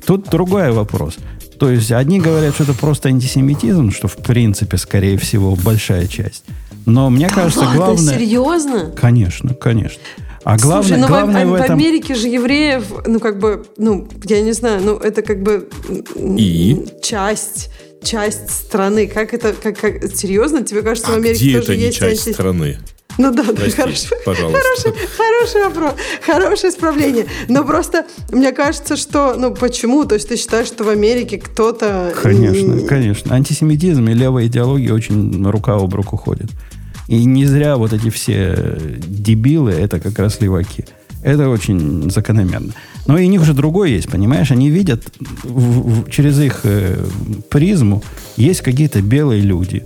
Тут 0.05 0.29
другой 0.29 0.71
вопрос. 0.71 1.17
То 1.59 1.69
есть, 1.69 1.91
одни 1.91 2.19
говорят, 2.19 2.55
что 2.55 2.63
это 2.63 2.73
просто 2.73 3.09
антисемитизм, 3.09 3.91
что, 3.91 4.07
в 4.07 4.17
принципе, 4.17 4.77
скорее 4.77 5.17
всего, 5.17 5.55
большая 5.55 6.07
часть. 6.07 6.43
Но 6.85 7.09
мне 7.09 7.29
кажется, 7.29 7.61
Ладно, 7.61 7.75
главное... 7.75 8.17
серьезно? 8.17 8.91
Конечно, 8.99 9.53
конечно. 9.53 10.01
А 10.43 10.57
главное, 10.57 10.87
Слушай, 10.87 10.99
ну 11.01 11.05
в- 11.05 11.09
главное 11.09 11.45
в, 11.45 11.49
в 11.49 11.53
этом... 11.53 11.75
Америке 11.75 12.15
же 12.15 12.27
евреев, 12.27 12.85
ну 13.05 13.19
как 13.19 13.39
бы, 13.39 13.63
ну 13.77 14.07
я 14.25 14.41
не 14.41 14.53
знаю, 14.53 14.81
ну 14.83 14.97
это 14.97 15.21
как 15.21 15.43
бы 15.43 15.69
И? 16.15 16.83
часть 17.03 17.69
часть 18.03 18.49
страны. 18.49 19.07
Как 19.07 19.33
это, 19.33 19.53
как, 19.53 19.77
как 19.77 20.03
серьезно? 20.15 20.63
Тебе 20.63 20.81
кажется, 20.81 21.11
в 21.11 21.13
А 21.13 21.17
Америке 21.17 21.43
где 21.45 21.59
тоже 21.59 21.73
это 21.73 21.75
не 21.79 21.85
есть 21.87 21.97
часть 21.97 22.27
анти- 22.27 22.33
страны? 22.33 22.77
Ну 23.17 23.31
да, 23.33 23.43
да, 23.43 23.53
Прости, 23.53 23.71
хорошо. 23.75 24.15
пожалуйста. 24.25 24.59
Хороший, 24.61 25.07
хороший 25.17 25.61
вопрос, 25.65 25.93
хорошее 26.25 26.71
исправление. 26.73 27.25
Но 27.49 27.65
просто 27.65 28.05
мне 28.31 28.53
кажется, 28.53 28.95
что, 28.95 29.35
ну 29.37 29.53
почему? 29.53 30.05
То 30.05 30.15
есть 30.15 30.29
ты 30.29 30.37
считаешь, 30.37 30.67
что 30.67 30.85
в 30.85 30.89
Америке 30.89 31.37
кто-то... 31.37 32.13
Конечно, 32.23 32.87
конечно. 32.87 33.35
Антисемитизм 33.35 34.07
и 34.07 34.13
левая 34.13 34.47
идеология 34.47 34.93
очень 34.93 35.45
рука 35.49 35.75
об 35.75 35.93
руку 35.93 36.15
ходят. 36.15 36.49
И 37.09 37.25
не 37.25 37.45
зря 37.45 37.75
вот 37.75 37.91
эти 37.91 38.09
все 38.09 38.77
дебилы, 39.05 39.71
это 39.71 39.99
как 39.99 40.17
раз 40.17 40.39
леваки. 40.39 40.85
Это 41.23 41.49
очень 41.49 42.09
закономерно. 42.09 42.73
Но 43.07 43.17
и 43.17 43.25
у 43.27 43.29
них 43.29 43.43
же 43.45 43.53
другой 43.53 43.91
есть, 43.91 44.09
понимаешь? 44.09 44.51
Они 44.51 44.69
видят 44.69 45.03
в- 45.43 46.01
в- 46.03 46.09
через 46.09 46.39
их 46.39 46.61
э, 46.63 47.03
призму 47.49 48.03
есть 48.37 48.61
какие-то 48.61 49.01
белые 49.01 49.41
люди. 49.41 49.83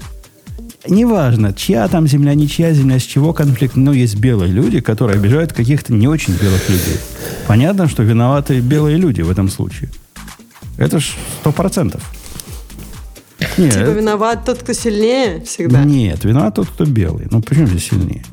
Неважно, 0.87 1.51
чья 1.53 1.87
там 1.87 2.07
земля, 2.07 2.35
не 2.35 2.47
чья 2.47 2.71
земля, 2.71 2.99
с 2.99 3.03
чего 3.03 3.33
конфликт, 3.33 3.75
но 3.75 3.91
есть 3.91 4.17
белые 4.17 4.51
люди, 4.51 4.79
которые 4.81 5.17
обижают 5.17 5.51
каких-то 5.51 5.93
не 5.93 6.07
очень 6.07 6.33
белых 6.35 6.69
людей. 6.69 6.97
Понятно, 7.47 7.87
что 7.89 8.03
виноваты 8.03 8.59
белые 8.59 8.97
люди 8.97 9.21
в 9.21 9.29
этом 9.31 9.49
случае. 9.49 9.89
Это 10.77 10.99
ж 10.99 11.15
сто 11.41 11.51
процентов. 11.51 12.01
Нет, 13.57 13.73
Типа 13.73 13.89
виноват 13.89 14.45
тот, 14.45 14.59
кто 14.59 14.73
сильнее 14.73 15.41
всегда. 15.43 15.83
нет, 15.83 16.23
виноват 16.23 16.55
тот, 16.55 16.67
кто 16.67 16.85
белый. 16.85 17.27
Ну, 17.31 17.41
почему 17.41 17.67
здесь 17.67 17.85
сильнее? 17.89 18.23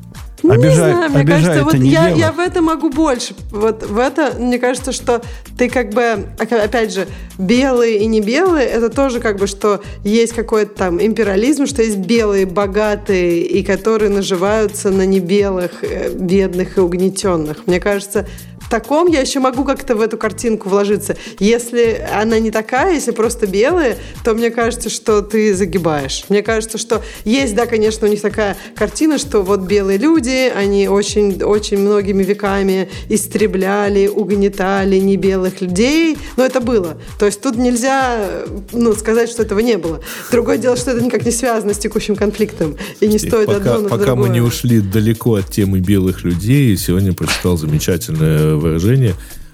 Не 0.43 0.51
Обижает- 0.55 0.75
знаю, 0.95 1.09
мне 1.11 1.19
обижает 1.21 1.45
кажется, 1.45 1.63
вот 1.63 1.73
я, 1.75 2.05
белых. 2.07 2.17
я 2.19 2.31
в 2.33 2.39
это 2.39 2.61
могу 2.61 2.89
больше. 2.89 3.33
Вот 3.51 3.83
в 3.83 3.97
это, 3.97 4.33
мне 4.37 4.59
кажется, 4.59 4.91
что 4.91 5.21
ты 5.57 5.69
как 5.69 5.91
бы, 5.91 6.25
ока- 6.37 6.61
опять 6.63 6.93
же, 6.93 7.07
белые 7.37 7.99
и 7.99 8.05
не 8.07 8.19
белые, 8.19 8.67
это 8.67 8.89
тоже 8.89 9.21
как 9.21 9.37
бы, 9.37 9.47
что 9.47 9.81
есть 10.03 10.33
какой-то 10.33 10.73
там 10.75 11.01
империализм, 11.01 11.65
что 11.65 11.81
есть 11.81 11.97
белые, 11.97 12.45
богатые, 12.45 13.41
и 13.43 13.63
которые 13.63 14.09
наживаются 14.09 14.89
на 14.89 15.05
небелых, 15.05 15.71
э, 15.81 16.11
бедных 16.13 16.77
и 16.77 16.81
угнетенных. 16.81 17.65
Мне 17.65 17.79
кажется, 17.79 18.27
таком 18.73 19.07
я 19.07 19.21
еще 19.21 19.39
могу 19.39 19.65
как-то 19.65 19.95
в 19.95 20.01
эту 20.01 20.17
картинку 20.17 20.67
вложиться. 20.67 21.15
Если 21.37 22.03
она 22.11 22.39
не 22.39 22.49
такая, 22.49 22.95
если 22.95 23.11
просто 23.11 23.45
белые, 23.45 23.97
то 24.23 24.33
мне 24.33 24.49
кажется, 24.49 24.89
что 24.89 25.21
ты 25.21 25.53
загибаешь. 25.53 26.25
Мне 26.27 26.41
кажется, 26.41 26.79
что 26.79 27.03
есть, 27.23 27.53
да, 27.53 27.67
конечно, 27.67 28.07
у 28.07 28.09
них 28.09 28.19
такая 28.19 28.57
картина, 28.75 29.19
что 29.19 29.43
вот 29.43 29.59
белые 29.59 29.99
люди, 29.99 30.51
они 30.55 30.87
очень, 30.87 31.43
очень 31.43 31.77
многими 31.77 32.23
веками 32.23 32.89
истребляли, 33.09 34.07
угнетали 34.07 34.97
небелых 34.97 35.61
людей, 35.61 36.17
но 36.35 36.43
это 36.43 36.59
было. 36.59 36.97
То 37.19 37.27
есть 37.27 37.41
тут 37.41 37.55
нельзя 37.57 38.27
ну, 38.71 38.95
сказать, 38.95 39.29
что 39.29 39.43
этого 39.43 39.59
не 39.59 39.77
было. 39.77 40.01
Другое 40.31 40.57
дело, 40.57 40.77
что 40.77 40.89
это 40.89 41.05
никак 41.05 41.25
не 41.25 41.31
связано 41.31 41.75
с 41.75 41.77
текущим 41.77 42.15
конфликтом, 42.15 42.75
и 43.01 43.07
не 43.07 43.19
стоит 43.19 43.45
пока 43.45 43.75
одно 43.75 43.79
на 43.81 43.89
пока 43.89 44.15
мы 44.15 44.23
другое. 44.23 44.29
не 44.31 44.41
ушли 44.41 44.79
далеко 44.79 45.35
от 45.35 45.51
темы 45.51 45.79
белых 45.79 46.23
людей, 46.23 46.75
сегодня 46.75 47.13
прочитал 47.13 47.55
замечательное 47.55 48.62
выражение, 48.63 49.13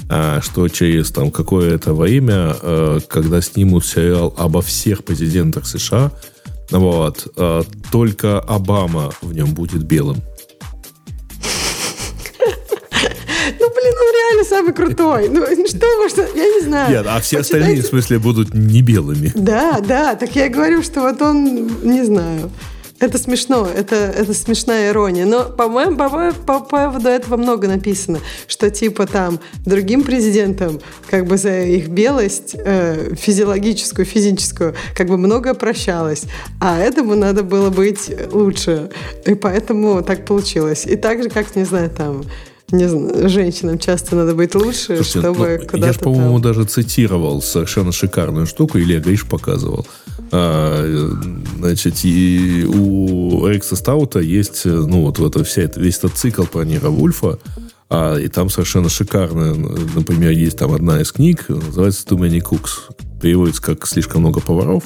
а, 0.10 0.42
что 0.42 0.68
через 0.70 1.12
там 1.12 1.30
какое-то 1.30 1.94
время, 1.94 2.56
э, 2.62 3.00
когда 3.08 3.42
снимут 3.42 3.86
сериал 3.86 4.34
обо 4.38 4.62
всех 4.62 5.04
президентах 5.04 5.68
США, 5.68 6.12
вот, 6.72 7.28
э, 7.36 7.64
только 7.92 8.40
Обама 8.40 9.12
в 9.22 9.34
нем 9.34 9.54
будет 9.54 9.84
белым. 9.84 10.18
Ну, 13.60 13.70
блин, 13.70 13.94
он 14.00 14.14
реально 14.14 14.44
самый 14.44 14.74
крутой. 14.74 15.30
Ну, 15.30 15.46
что 15.68 15.98
можно, 15.98 16.22
я 16.36 16.46
не 16.46 16.62
знаю. 16.62 16.92
Нет, 16.92 17.06
а 17.08 17.20
все 17.20 17.38
Почитайте. 17.38 17.40
остальные, 17.40 17.82
в 17.82 17.86
смысле, 17.86 18.20
будут 18.20 18.54
не 18.54 18.82
белыми. 18.82 19.32
Да, 19.36 19.80
да, 19.80 20.16
так 20.16 20.36
я 20.36 20.46
и 20.46 20.50
говорю, 20.50 20.84
что 20.84 21.02
вот 21.02 21.22
он, 21.22 21.68
не 21.84 22.04
знаю, 22.04 22.52
это 23.00 23.18
смешно, 23.18 23.68
это, 23.68 23.96
это 23.96 24.34
смешная 24.34 24.90
ирония. 24.90 25.26
Но, 25.26 25.46
по-моему, 25.46 25.98
по, 25.98 26.34
по 26.34 26.60
поводу 26.60 27.08
этого 27.08 27.38
много 27.38 27.68
написано, 27.68 28.20
что 28.48 28.70
типа 28.70 29.08
там 29.08 29.40
другим 29.66 30.04
президентам 30.04 30.80
как 31.10 31.26
бы 31.26 31.38
за 31.38 31.62
их 31.62 31.88
белость 31.90 32.56
э, 32.58 33.16
физиологическую, 33.16 34.06
физическую, 34.06 34.76
как 34.96 35.08
бы 35.08 35.18
многое 35.18 35.54
прощалось, 35.54 36.24
а 36.60 36.78
этому 36.78 37.16
надо 37.16 37.44
было 37.44 37.70
быть 37.70 38.12
лучше. 38.32 38.90
И 39.26 39.34
поэтому 39.34 40.04
так 40.04 40.26
получилось. 40.26 40.86
И 40.86 40.96
так 40.96 41.24
же, 41.24 41.30
как, 41.30 41.56
не 41.56 41.64
знаю, 41.64 41.90
там 41.90 42.24
не 42.72 42.88
знаю, 42.88 43.30
женщинам 43.30 43.80
часто 43.80 44.16
надо 44.16 44.36
быть 44.36 44.54
лучше, 44.54 44.98
Слушайте, 44.98 45.20
чтобы 45.20 45.58
ну, 45.60 45.68
куда-то 45.68 45.88
я 45.88 45.94
же, 45.94 46.00
по-моему, 46.00 46.34
там... 46.34 46.42
даже 46.42 46.66
цитировал 46.66 47.42
совершенно 47.42 47.92
шикарную 47.92 48.46
штуку, 48.46 48.78
или 48.78 49.00
Гриш 49.00 49.26
показывал. 49.26 49.88
А, 50.32 51.18
значит, 51.58 52.04
и 52.04 52.66
у 52.66 53.48
Эрикса 53.48 53.76
Стаута 53.76 54.20
есть, 54.20 54.66
э, 54.66 54.70
ну, 54.70 55.02
вот, 55.02 55.20
вот 55.20 55.48
вся 55.48 55.64
весь 55.76 55.98
этот 55.98 56.14
цикл 56.14 56.44
про 56.44 56.64
Нира 56.64 56.90
Вульфа, 56.90 57.40
а, 57.90 58.18
и 58.18 58.28
там 58.28 58.50
совершенно 58.50 58.90
шикарно, 58.90 59.56
например, 59.96 60.32
есть 60.32 60.58
там 60.58 60.74
одна 60.74 61.02
из 61.02 61.12
книг, 61.12 61.50
называется 61.50 62.06
«Too 62.06 62.20
many 62.20 62.42
cooks». 62.42 62.96
Переводится 63.22 63.62
как 63.62 63.88
«Слишком 63.88 64.22
много 64.22 64.40
поваров». 64.40 64.84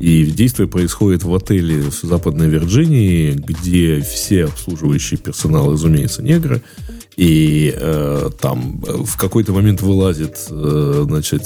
И 0.00 0.26
действие 0.26 0.68
происходит 0.68 1.22
в 1.22 1.34
отеле 1.34 1.82
в 1.82 2.02
Западной 2.02 2.48
Вирджинии, 2.48 3.32
где 3.32 4.02
все 4.02 4.46
обслуживающий 4.46 5.16
персонал, 5.16 5.72
разумеется, 5.72 6.22
негры. 6.22 6.62
И 7.16 7.72
э, 7.76 8.30
там 8.40 8.80
в 8.82 9.16
какой-то 9.16 9.52
момент 9.52 9.82
вылазит, 9.82 10.46
э, 10.50 11.04
значит, 11.06 11.42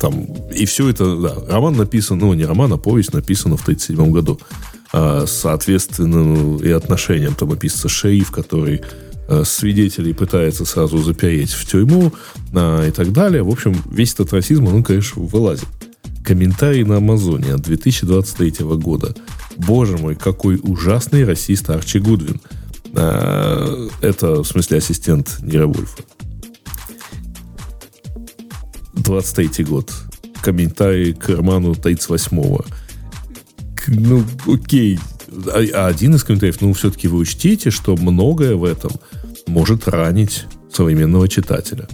там... 0.00 0.26
И 0.54 0.64
все 0.64 0.88
это, 0.88 1.16
да, 1.16 1.34
роман 1.48 1.76
написан, 1.76 2.18
ну, 2.18 2.32
не 2.34 2.44
роман, 2.44 2.72
а 2.72 2.76
повесть 2.76 3.12
написана 3.12 3.56
в 3.56 3.62
1937 3.62 4.12
году. 4.12 4.38
А, 4.92 5.24
соответственно, 5.26 6.58
и 6.58 6.70
отношениям 6.70 7.34
там 7.34 7.52
описывается 7.52 7.88
шериф, 7.88 8.30
который 8.30 8.80
э, 9.28 9.44
свидетелей 9.44 10.14
пытается 10.14 10.64
сразу 10.64 10.98
запереть 10.98 11.50
в 11.50 11.66
тюрьму 11.66 12.12
э, 12.52 12.88
и 12.88 12.90
так 12.90 13.12
далее. 13.12 13.42
В 13.42 13.50
общем, 13.50 13.76
весь 13.90 14.14
этот 14.14 14.32
расизм, 14.32 14.66
он, 14.68 14.82
конечно, 14.82 15.22
вылазит. 15.22 15.68
Комментарий 16.24 16.84
на 16.84 16.96
Амазоне 16.96 17.54
от 17.54 17.62
2023 17.62 18.64
года. 18.76 19.14
Боже 19.56 19.98
мой, 19.98 20.14
какой 20.14 20.58
ужасный 20.62 21.24
расист 21.24 21.68
Арчи 21.68 21.98
Гудвин. 21.98 22.40
Э, 22.94 23.88
это, 24.00 24.42
в 24.42 24.46
смысле, 24.46 24.78
ассистент 24.78 25.38
Нира 25.42 25.66
Вульфа. 25.66 26.02
23 28.94 29.64
год. 29.64 29.92
Комментарий 30.42 31.14
к 31.14 31.28
роману 31.28 31.72
38-го. 31.72 32.64
Ну, 33.88 34.24
окей. 34.46 34.98
А, 35.46 35.64
а 35.74 35.86
один 35.86 36.14
из 36.14 36.24
комментариев, 36.24 36.60
ну, 36.60 36.72
все-таки 36.72 37.08
вы 37.08 37.18
учтите, 37.18 37.70
что 37.70 37.96
многое 37.96 38.54
в 38.54 38.64
этом 38.64 38.92
может 39.46 39.88
ранить 39.88 40.46
современного 40.72 41.28
читателя. 41.28 41.88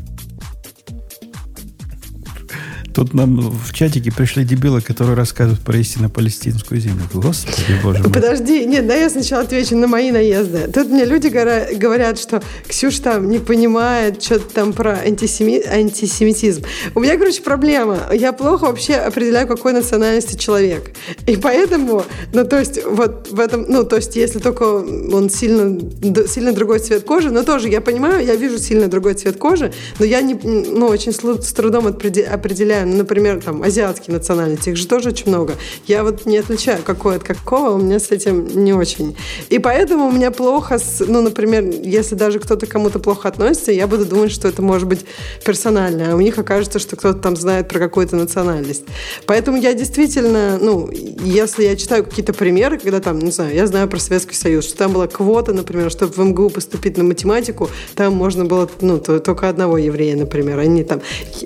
Тут 2.94 3.12
нам 3.12 3.40
в 3.40 3.72
чатике 3.72 4.12
пришли 4.12 4.44
дебилы, 4.44 4.80
которые 4.80 5.16
рассказывают 5.16 5.60
про 5.62 5.76
истинно 5.78 6.08
палестинскую 6.08 6.80
землю. 6.80 7.02
Господи, 7.12 7.78
боже 7.82 8.02
мой. 8.02 8.12
Подожди, 8.12 8.64
нет, 8.64 8.86
да 8.86 8.94
я 8.94 9.10
сначала 9.10 9.42
отвечу 9.42 9.76
на 9.76 9.88
мои 9.88 10.12
наезды. 10.12 10.70
Тут 10.72 10.88
мне 10.88 11.04
люди 11.04 11.26
говорят, 11.26 12.18
что 12.20 12.42
Ксюша 12.68 13.02
там 13.02 13.28
не 13.28 13.38
понимает 13.38 14.22
что-то 14.22 14.54
там 14.54 14.72
про 14.72 14.92
антисеми... 14.92 15.60
антисемитизм. 15.66 16.62
У 16.94 17.00
меня, 17.00 17.18
короче, 17.18 17.42
проблема. 17.42 17.98
Я 18.12 18.32
плохо 18.32 18.66
вообще 18.66 18.94
определяю, 18.94 19.48
какой 19.48 19.72
национальности 19.72 20.36
человек. 20.36 20.92
И 21.26 21.36
поэтому, 21.36 22.04
ну, 22.32 22.44
то 22.44 22.58
есть, 22.58 22.78
вот 22.84 23.28
в 23.30 23.40
этом, 23.40 23.66
ну, 23.68 23.84
то 23.84 23.96
есть, 23.96 24.14
если 24.14 24.38
только 24.38 24.62
он 24.62 25.30
сильно, 25.30 25.80
сильно 26.28 26.52
другой 26.52 26.78
цвет 26.78 27.02
кожи, 27.04 27.30
но 27.30 27.42
тоже 27.42 27.68
я 27.68 27.80
понимаю, 27.80 28.24
я 28.24 28.36
вижу 28.36 28.58
сильно 28.58 28.86
другой 28.86 29.14
цвет 29.14 29.36
кожи, 29.36 29.72
но 29.98 30.04
я 30.04 30.20
не, 30.20 30.34
ну, 30.34 30.86
очень 30.86 31.12
с 31.12 31.52
трудом 31.52 31.88
определяю, 31.88 32.83
ну, 32.84 32.96
например, 32.96 33.42
там, 33.42 33.62
азиатские 33.62 34.16
национальности, 34.16 34.70
их 34.70 34.76
же 34.76 34.86
тоже 34.86 35.10
очень 35.10 35.28
много. 35.28 35.54
Я 35.86 36.04
вот 36.04 36.26
не 36.26 36.38
отличаю, 36.38 36.82
какой 36.82 37.16
от 37.16 37.24
какого, 37.24 37.70
у 37.70 37.78
меня 37.78 37.98
с 37.98 38.10
этим 38.10 38.46
не 38.64 38.72
очень. 38.72 39.16
И 39.50 39.58
поэтому 39.58 40.06
у 40.06 40.12
меня 40.12 40.30
плохо, 40.30 40.78
с, 40.78 41.04
ну, 41.06 41.22
например, 41.22 41.64
если 41.64 42.14
даже 42.14 42.38
кто-то 42.38 42.66
кому-то 42.66 42.98
плохо 42.98 43.28
относится, 43.28 43.72
я 43.72 43.86
буду 43.86 44.04
думать, 44.04 44.32
что 44.32 44.48
это 44.48 44.62
может 44.62 44.88
быть 44.88 45.04
персонально, 45.44 46.12
а 46.12 46.16
у 46.16 46.20
них 46.20 46.38
окажется, 46.38 46.78
что 46.78 46.96
кто-то 46.96 47.18
там 47.18 47.36
знает 47.36 47.68
про 47.68 47.78
какую-то 47.78 48.16
национальность. 48.16 48.84
Поэтому 49.26 49.56
я 49.56 49.74
действительно, 49.74 50.58
ну, 50.60 50.90
если 50.90 51.64
я 51.64 51.76
читаю 51.76 52.04
какие-то 52.04 52.32
примеры, 52.32 52.78
когда 52.78 53.00
там, 53.00 53.18
не 53.18 53.30
знаю, 53.30 53.54
я 53.54 53.66
знаю 53.66 53.88
про 53.88 53.98
Советский 53.98 54.34
Союз, 54.34 54.66
что 54.66 54.78
там 54.78 54.92
была 54.92 55.06
квота, 55.06 55.52
например, 55.52 55.90
чтобы 55.90 56.12
в 56.12 56.18
МГУ 56.18 56.50
поступить 56.50 56.96
на 56.96 57.04
математику, 57.04 57.70
там 57.94 58.14
можно 58.14 58.44
было, 58.44 58.68
ну, 58.80 58.98
только 58.98 59.48
одного 59.48 59.78
еврея, 59.78 60.16
например, 60.16 60.58
они 60.58 60.84
там, 60.84 61.00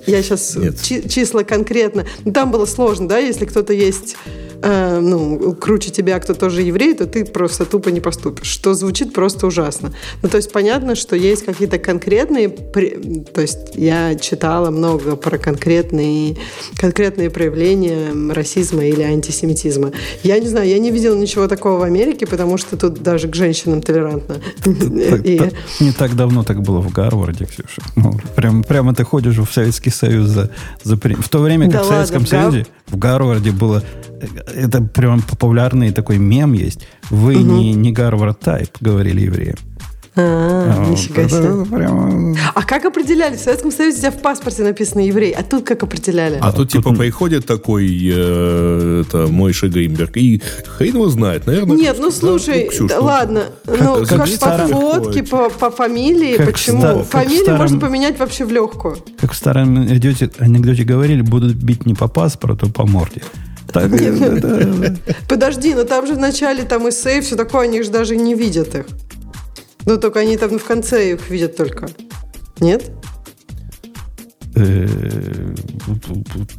я 0.07 0.23
сейчас 0.23 0.57
чисто 0.83 1.28
числа 1.29 1.45
конкретно. 1.45 2.07
Там 2.33 2.51
было 2.51 2.65
сложно, 2.65 3.07
да, 3.07 3.19
если 3.19 3.45
кто-то 3.45 3.73
есть 3.73 4.17
э, 4.63 5.01
ну, 5.01 5.55
круче 5.55 5.91
тебя, 5.91 6.19
кто 6.19 6.35
тоже 6.35 6.63
еврей, 6.63 6.95
то 6.95 7.07
ты 7.07 7.25
просто 7.25 7.65
тупо 7.65 7.89
не 7.91 8.01
поступишь. 8.01 8.49
Что 8.49 8.75
звучит 8.75 9.13
просто 9.13 9.47
ужасно. 9.47 9.93
Ну, 10.23 10.29
то 10.29 10.37
есть 10.37 10.53
понятно, 10.53 10.95
что 10.95 11.17
есть 11.17 11.45
какие-то 11.45 11.79
конкретные... 11.79 12.49
То 12.49 13.41
есть 13.41 13.75
я 13.75 14.15
читала 14.15 14.71
много 14.71 15.17
про 15.17 15.39
конкретные, 15.39 16.37
конкретные 16.77 17.31
проявления 17.31 18.33
расизма 18.33 18.85
или 18.85 19.03
антисемитизма. 19.03 19.93
Я 20.23 20.39
не 20.39 20.49
знаю, 20.49 20.69
я 20.69 20.79
не 20.79 20.91
видела 20.91 21.17
ничего 21.17 21.49
такого 21.49 21.79
в 21.79 21.83
Америке, 21.83 22.27
потому 22.27 22.59
что 22.59 22.77
тут 22.77 23.03
даже 23.03 23.29
к 23.29 23.35
женщинам 23.35 23.83
толерантно. 23.83 24.37
Не 24.65 25.93
так 25.93 26.17
давно 26.17 26.43
так 26.43 26.63
было 26.63 26.81
в 26.81 26.93
Гарварде, 26.93 27.47
Ксюша. 27.47 27.83
Ну, 27.97 28.13
прям, 28.37 28.63
прямо 28.63 28.95
ты 28.95 29.05
ходишь 29.05 29.39
в 29.39 29.53
Советский 29.53 29.91
Союз 29.91 30.29
за, 30.29 30.51
за... 30.83 30.97
В 30.97 31.29
то 31.29 31.39
время, 31.39 31.71
как 31.71 31.85
в 31.85 31.87
Советском 31.87 32.27
Союзе, 32.27 32.67
в 32.89 32.97
Гарварде 32.97 33.51
было 33.51 33.83
это 34.55 34.83
прям 34.83 35.23
популярный 35.23 35.93
такой 35.93 36.19
мем 36.19 36.53
есть. 36.53 36.87
Вы 37.11 37.37
угу. 37.37 37.45
не, 37.45 37.75
не 37.75 37.93
Гарвард 37.93 38.41
Тайп, 38.41 38.71
говорили 38.81 39.23
евреи. 39.23 39.55
А, 40.21 40.85
а, 40.85 40.91
нифига 40.91 41.29
себе. 41.29 41.65
Прямо... 41.65 42.37
А 42.55 42.63
как 42.65 42.85
определяли? 42.85 43.37
В 43.37 43.41
Советском 43.41 43.71
Союзе 43.71 43.99
у 43.99 44.01
тебя 44.01 44.11
в 44.11 44.21
паспорте 44.21 44.65
написано 44.65 45.01
еврей, 45.07 45.31
а 45.31 45.45
тут 45.45 45.65
как 45.65 45.85
определяли? 45.85 46.39
А, 46.41 46.49
а 46.49 46.53
тут, 46.53 46.71
типа 46.71 46.93
приходит 46.93 47.47
такой 47.47 47.87
э, 47.89 49.05
это 49.07 49.29
Мойша 49.29 49.69
Гринберг, 49.69 50.17
и 50.17 50.43
хрен 50.67 50.95
его 50.95 51.09
знает, 51.09 51.47
наверное. 51.47 51.77
Нет, 51.77 51.99
ну 52.01 52.11
слушай, 52.11 52.69
да, 52.81 52.87
да, 52.89 53.01
ладно, 53.01 53.45
как, 53.65 53.81
ну 53.81 54.07
как, 54.07 54.29
как 54.29 54.41
по 54.41 54.67
фотке, 54.67 55.23
по, 55.23 55.51
по 55.51 55.71
фамилии, 55.71 56.37
как 56.37 56.47
почему? 56.47 56.81
Стар, 56.81 57.05
Фамилию 57.05 57.43
старом, 57.43 57.61
можно 57.61 57.79
поменять 57.79 58.19
вообще 58.19 58.45
в 58.45 58.51
легкую. 58.51 58.99
Как 59.21 59.33
в 59.33 59.37
старом 59.37 59.77
анекдоте, 59.77 60.31
анекдоте 60.39 60.83
говорили, 60.83 61.21
будут 61.21 61.55
бить 61.55 61.87
не 61.87 61.95
по 61.95 62.09
паспорту, 62.09 62.67
а 62.67 62.73
по 62.73 62.87
морде. 62.87 63.23
Так, 63.73 63.91
Подожди, 65.29 65.75
но 65.75 65.85
там 65.85 66.07
же 66.07 66.15
в 66.15 66.19
начале 66.19 66.65
там 66.65 66.89
и 66.89 66.91
сейф, 66.91 67.25
все 67.25 67.37
такое, 67.37 67.65
они 67.65 67.83
же 67.83 67.91
даже 67.91 68.17
не 68.17 68.35
видят 68.35 68.75
их. 68.75 68.87
Ну, 69.85 69.99
только 69.99 70.21
они 70.21 70.37
там 70.37 70.59
в 70.59 70.65
конце 70.65 71.13
их 71.13 71.31
видят 71.31 71.57
только. 71.57 71.89
Нет? 72.61 72.91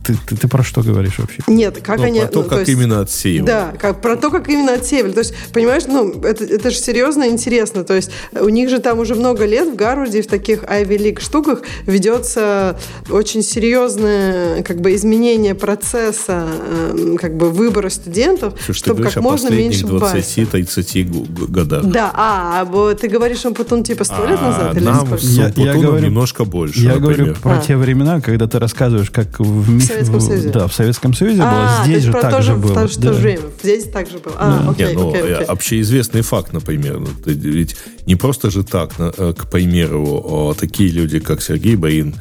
Ты, 0.04 0.18
ты, 0.28 0.36
ты 0.36 0.48
про 0.48 0.64
что 0.64 0.82
говоришь 0.82 1.20
вообще? 1.20 1.42
Нет, 1.48 1.80
как 1.82 1.98
ну, 1.98 2.04
они... 2.04 2.20
Про 2.20 2.28
то, 2.28 2.44
ну, 2.44 2.50
как 2.50 2.66
то 2.66 2.72
именно 2.72 3.02
отсеивали. 3.02 3.48
Да, 3.48 3.74
как, 3.80 4.02
про 4.02 4.16
то, 4.16 4.30
как 4.30 4.50
именно 4.50 4.74
отсеивали. 4.74 5.12
То 5.12 5.20
есть, 5.20 5.34
понимаешь, 5.54 5.84
ну, 5.88 6.12
это, 6.22 6.44
это 6.44 6.72
же 6.72 6.78
серьезно 6.78 7.24
и 7.24 7.30
интересно. 7.30 7.84
То 7.84 7.96
есть, 7.96 8.12
у 8.32 8.50
них 8.50 8.70
же 8.70 8.80
там 8.80 9.00
уже 9.00 9.16
много 9.16 9.46
лет 9.46 9.68
в 9.68 9.76
Гарварде 9.76 10.22
в 10.22 10.28
таких 10.28 10.64
Ivy 10.64 10.98
League 10.98 11.22
штуках 11.22 11.62
ведется 11.86 12.80
очень 13.10 13.44
серьезное 13.44 14.64
как 14.64 14.82
бы 14.82 14.96
изменение 14.96 15.56
процесса 15.56 16.48
э, 16.50 17.16
как 17.20 17.36
бы 17.38 17.50
выбора 17.50 17.90
студентов, 17.90 18.54
Слушай, 18.66 18.80
чтобы 18.80 19.04
как 19.04 19.16
можно 19.18 19.50
меньше 19.50 19.86
20-30 19.86 21.50
годах. 21.52 21.86
Да, 21.86 22.12
а, 22.14 22.62
а 22.62 22.96
ты 22.96 23.08
говоришь, 23.08 23.46
он 23.46 23.54
потом 23.54 23.84
типа 23.84 24.04
сто 24.04 24.26
лет 24.26 24.40
а, 24.42 24.50
назад? 24.50 24.78
Или 24.78 24.86
нам 24.86 25.08
я, 25.20 25.52
я 25.56 25.74
говорю, 25.74 26.06
немножко 26.06 26.46
больше, 26.46 26.80
Я 26.80 26.96
например. 26.96 27.18
говорю 27.18 27.36
про 27.36 27.58
а. 27.58 27.62
те 27.62 27.78
времена, 27.78 28.22
когда 28.22 28.48
ты 28.48 28.60
рассказываешь, 28.60 29.10
как 29.26 29.40
в, 29.40 29.80
в 29.80 29.82
Советском 29.82 30.22
Союзе. 30.22 30.50
Да, 30.50 30.68
в 30.68 30.74
Советском 30.74 31.14
Союзе 31.14 31.42
а, 31.44 31.52
было. 31.52 31.86
Здесь 31.86 32.04
же 32.04 32.12
так 32.14 32.44
же 32.44 32.56
было. 32.56 32.72
В 32.72 32.74
то 32.74 32.88
же 32.88 33.20
время. 33.20 33.44
Здесь 33.62 33.86
так 33.86 34.10
же 34.10 34.18
было. 34.20 34.36
А, 34.38 34.64
да. 34.64 34.70
окей, 34.72 34.86
Нет, 34.88 34.96
ну, 34.96 35.10
окей, 35.10 35.22
окей. 35.22 35.46
Общеизвестный 35.46 36.22
факт, 36.22 36.54
например. 36.54 37.00
Ну, 37.00 37.10
ведь 37.26 37.76
не 38.06 38.16
просто 38.16 38.50
же 38.50 38.64
так, 38.64 38.92
э, 38.98 39.34
к 39.38 39.50
примеру, 39.50 40.56
такие 40.60 40.90
люди, 40.90 41.20
как 41.20 41.42
Сергей 41.42 41.76
Барин 41.76 42.16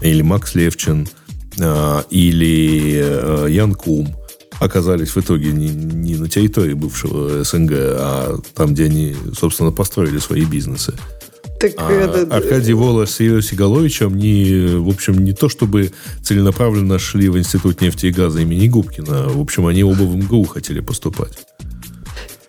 или 0.00 0.22
Макс 0.22 0.54
Левчин 0.54 1.08
э, 1.58 2.02
или 2.10 3.00
э, 3.02 3.46
Ян 3.50 3.74
Кум 3.74 4.16
оказались 4.58 5.10
в 5.10 5.16
итоге 5.18 5.52
не, 5.52 5.68
не 5.68 6.16
на 6.16 6.28
территории 6.28 6.74
бывшего 6.74 7.44
СНГ, 7.44 7.72
а 7.72 8.38
там, 8.54 8.74
где 8.74 8.84
они, 8.84 9.16
собственно, 9.38 9.70
построили 9.72 10.18
свои 10.18 10.44
бизнесы. 10.44 10.94
Так 11.60 11.74
а 11.76 11.92
это... 11.92 12.34
Аркадий 12.34 12.72
Волос 12.72 13.10
с 13.10 13.20
Иосиф 13.20 13.50
Сигаловичем 13.50 14.16
не, 14.16 14.76
в 14.76 14.88
общем, 14.88 15.22
не 15.22 15.34
то 15.34 15.50
чтобы 15.50 15.90
целенаправленно 16.22 16.98
шли 16.98 17.28
в 17.28 17.38
Институт 17.38 17.82
нефти 17.82 18.06
и 18.06 18.10
газа 18.10 18.40
имени 18.40 18.66
Губкина. 18.66 19.28
В 19.28 19.40
общем, 19.40 19.66
они 19.66 19.84
оба 19.84 20.02
в 20.04 20.16
МГУ 20.16 20.44
хотели 20.44 20.80
поступать. 20.80 21.32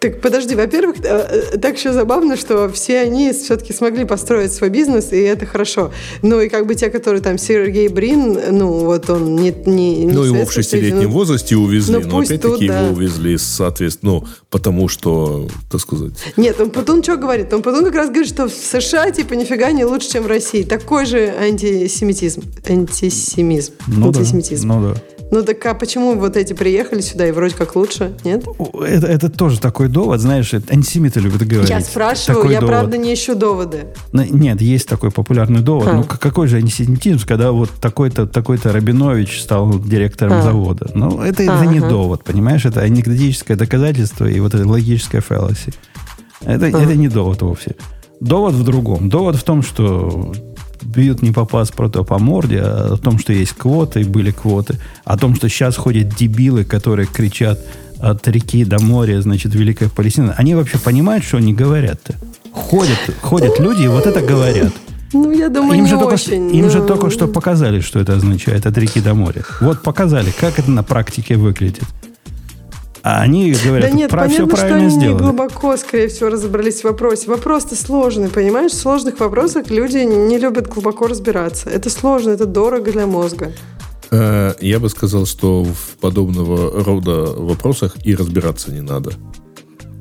Так 0.02 0.20
подожди, 0.20 0.56
во-первых, 0.56 0.96
э, 1.04 1.52
э, 1.54 1.58
так 1.60 1.78
еще 1.78 1.94
забавно, 1.94 2.36
что 2.36 2.68
все 2.70 3.02
они 3.02 3.32
все-таки 3.34 3.72
смогли 3.72 4.04
построить 4.04 4.52
свой 4.52 4.72
бизнес, 4.72 5.14
и 5.14 5.18
это 5.18 5.46
хорошо. 5.46 5.92
Ну 6.24 6.42
и 6.42 6.50
как 6.50 6.66
бы 6.66 6.74
те, 6.74 6.90
которые 6.90 7.22
там 7.22 7.38
Сергей 7.38 7.88
Брин, 7.88 8.40
ну 8.50 8.80
вот 8.80 9.12
он 9.12 9.36
не... 9.36 9.54
не, 9.68 10.06
не 10.06 10.12
ну 10.12 10.24
его 10.24 10.44
в 10.48 10.52
шестилетнем 10.52 11.04
ну, 11.04 11.10
возрасте 11.12 11.56
увезли, 11.56 11.98
ну, 11.98 12.08
но 12.08 12.18
опять-таки 12.18 12.68
да. 12.68 12.82
его 12.82 12.94
увезли, 12.96 13.38
соответственно, 13.38 14.14
ну, 14.14 14.28
потому 14.50 14.88
что, 14.88 15.48
так 15.72 15.80
сказать... 15.80 16.14
Нет, 16.36 16.60
он 16.60 16.72
потом 16.72 17.04
что 17.04 17.18
говорит? 17.18 17.54
Он 17.54 17.62
потом 17.62 17.86
как 17.86 17.94
раз 17.94 18.10
говорит, 18.10 18.28
что 18.28 18.48
в 18.48 18.54
США 18.54 19.12
типа 19.12 19.36
нифига 19.36 19.72
не 19.72 19.86
лучше, 19.86 20.10
чем 20.14 20.24
в 20.24 20.28
России. 20.28 20.64
Такой 20.64 21.06
же 21.06 21.32
антисемитизм. 21.40 22.42
Антисемизм. 22.68 23.74
Ну 23.86 24.08
антисемитизм. 24.08 24.68
Да, 24.68 24.76
ну 24.76 24.94
да. 24.96 25.21
Ну 25.32 25.44
так 25.44 25.66
а 25.66 25.74
почему 25.74 26.16
вот 26.20 26.36
эти 26.36 26.52
приехали 26.52 27.00
сюда 27.00 27.26
и 27.26 27.32
вроде 27.32 27.56
как 27.56 27.78
лучше, 27.78 28.14
нет? 28.26 28.46
Это, 28.86 29.08
это 29.08 29.30
тоже 29.30 29.62
такой 29.62 29.88
довод, 29.88 30.20
знаешь, 30.20 30.54
антисемиты 30.54 31.22
любят 31.22 31.48
говорить. 31.48 31.70
Я 31.70 31.80
спрашиваю, 31.80 32.42
такой 32.42 32.54
я 32.54 32.60
довод. 32.60 32.76
правда 32.76 32.98
не 32.98 33.14
ищу 33.14 33.34
доводы. 33.34 33.86
Нет, 34.12 34.62
есть 34.62 34.90
такой 34.90 35.10
популярный 35.10 35.62
довод. 35.62 35.88
А. 35.88 35.94
Ну 35.94 36.04
какой 36.04 36.48
же 36.48 36.58
антисемитизм, 36.58 37.26
когда 37.26 37.54
вот 37.54 37.70
такой-то 37.80 38.28
такой-то 38.28 38.74
Рабинович 38.74 39.42
стал 39.42 39.80
директором 39.80 40.34
а. 40.34 40.42
завода? 40.42 40.92
Ну 40.94 41.22
это, 41.22 41.44
а, 41.44 41.64
это 41.64 41.66
не 41.66 41.80
довод, 41.80 42.26
понимаешь? 42.26 42.66
Это 42.66 42.82
анекдотическое 42.82 43.56
доказательство 43.56 44.26
и 44.26 44.38
вот 44.42 44.54
это 44.54 44.68
логическое 44.68 45.22
фэллоси. 45.22 45.74
Это, 46.42 46.66
а. 46.66 46.82
это 46.82 46.96
не 46.96 47.08
довод 47.08 47.42
вовсе. 47.42 47.76
Довод 48.20 48.54
в 48.54 48.66
другом. 48.66 49.08
Довод 49.08 49.38
в 49.38 49.44
том, 49.44 49.64
что 49.64 50.34
бьют 50.84 51.22
не 51.22 51.32
по 51.32 51.46
паспорту, 51.46 52.02
а 52.02 52.04
по 52.04 52.20
морде, 52.20 52.62
а 52.62 52.94
о 52.94 52.98
том, 52.98 53.20
что 53.20 53.34
есть 53.34 53.54
квоты, 53.54 54.02
и 54.02 54.04
были 54.04 54.32
квоты, 54.32 54.78
о 55.06 55.18
том, 55.18 55.36
что 55.36 55.50
сейчас 55.50 55.78
ходят 55.78 56.16
дебилы, 56.16 56.64
которые 56.64 57.08
кричат 57.08 57.60
от 58.00 58.28
реки 58.28 58.66
до 58.66 58.82
моря, 58.82 59.22
значит, 59.22 59.54
Великая 59.54 59.90
Палестина. 59.90 60.34
Они 60.38 60.56
вообще 60.56 60.80
понимают, 60.80 61.24
что 61.24 61.38
они 61.38 61.54
говорят-то? 61.54 62.16
ходят, 62.54 63.00
ходят 63.22 63.60
люди 63.60 63.84
и 63.84 63.88
вот 63.88 64.06
это 64.06 64.22
говорят. 64.22 64.74
Ну, 65.14 65.32
я 65.32 65.50
думаю, 65.50 65.78
им 65.78 65.84
не 65.84 65.90
же 65.90 65.98
только, 65.98 66.14
очень. 66.14 66.56
Им 66.56 66.66
но- 66.66 66.70
же 66.70 66.82
только 66.84 67.10
что 67.10 67.28
показали, 67.28 67.82
что 67.82 68.00
это 68.00 68.16
означает 68.16 68.66
от 68.66 68.78
реки 68.78 69.02
до 69.02 69.14
моря. 69.14 69.44
Вот 69.60 69.82
показали, 69.82 70.32
как 70.32 70.58
это 70.58 70.72
на 70.72 70.84
практике 70.84 71.36
выглядит. 71.36 71.84
А 73.04 73.22
они 73.22 73.52
Да 73.54 73.60
говорят, 73.66 73.94
нет, 73.94 74.12
про 74.12 74.28
все 74.28 74.38
понятно, 74.46 74.56
что 74.58 74.66
правильно 74.68 74.78
они 74.88 74.96
не 74.96 75.00
сделали. 75.02 75.24
глубоко, 75.24 75.78
скорее 75.78 76.08
всего, 76.08 76.30
разобрались 76.30 76.82
в 76.82 76.84
вопросе. 76.84 77.30
Вопрос-то 77.30 77.76
сложный, 77.76 78.30
понимаешь? 78.30 78.72
В 78.72 78.76
сложных 78.78 79.20
вопросах 79.20 79.70
люди 79.72 79.98
не 79.98 80.38
любят 80.38 80.68
глубоко 80.68 81.08
разбираться. 81.08 81.70
Это 81.70 81.90
сложно, 81.90 82.32
это 82.32 82.46
дорого 82.46 82.92
для 82.92 83.08
мозга. 83.08 83.54
Э, 84.12 84.54
Я 84.62 84.80
бы 84.80 84.90
сказал, 84.90 85.26
что 85.26 85.64
в 85.64 85.98
подобного 86.00 86.84
рода 86.84 87.34
вопросах 87.34 87.96
и 88.06 88.14
разбираться 88.16 88.72
не 88.72 88.82
надо. 88.82 89.14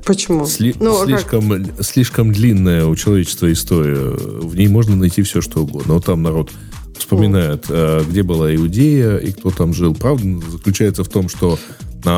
Почему? 0.05 0.45
Сли- 0.45 0.75
ну, 0.79 0.95
а 1.01 1.05
как? 1.05 1.07
слишком, 1.07 1.67
слишком 1.81 2.31
длинная 2.33 2.85
у 2.85 2.95
человечества 2.95 3.51
история. 3.51 3.95
В 4.15 4.55
ней 4.55 4.67
можно 4.67 4.95
найти 4.95 5.21
все, 5.23 5.41
что 5.41 5.61
угодно. 5.61 5.95
Вот 5.95 6.05
там 6.05 6.21
народ 6.23 6.51
вспоминает, 6.97 7.65
э, 7.69 8.03
где 8.07 8.21
была 8.23 8.53
Иудея 8.55 9.17
и 9.17 9.31
кто 9.31 9.49
там 9.49 9.73
жил. 9.73 9.95
Правда 9.95 10.39
заключается 10.51 11.03
в 11.03 11.07
том, 11.09 11.29
что 11.29 11.57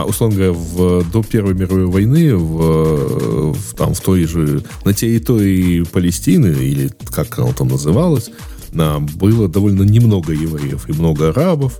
условно 0.05 0.35
говоря, 0.37 0.53
в, 0.53 1.11
до 1.11 1.23
Первой 1.23 1.53
мировой 1.53 1.85
войны 1.85 2.35
в, 2.35 3.51
в- 3.53 3.73
там, 3.75 3.93
в 3.93 4.01
той 4.01 4.25
же, 4.25 4.63
на 4.85 4.93
территории 4.93 5.83
Палестины, 5.83 6.47
или 6.47 6.89
как 7.11 7.37
она 7.39 7.51
там 7.53 7.67
называлась, 7.67 8.29
а, 8.75 8.99
было 8.99 9.47
довольно 9.47 9.83
немного 9.83 10.33
евреев 10.33 10.89
и 10.89 10.93
много 10.93 11.29
арабов. 11.29 11.79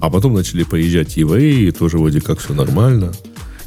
А 0.00 0.10
потом 0.10 0.34
начали 0.34 0.64
приезжать 0.64 1.16
евреи, 1.16 1.70
тоже 1.70 1.98
вроде 1.98 2.20
как 2.20 2.38
все 2.40 2.54
нормально. 2.54 3.12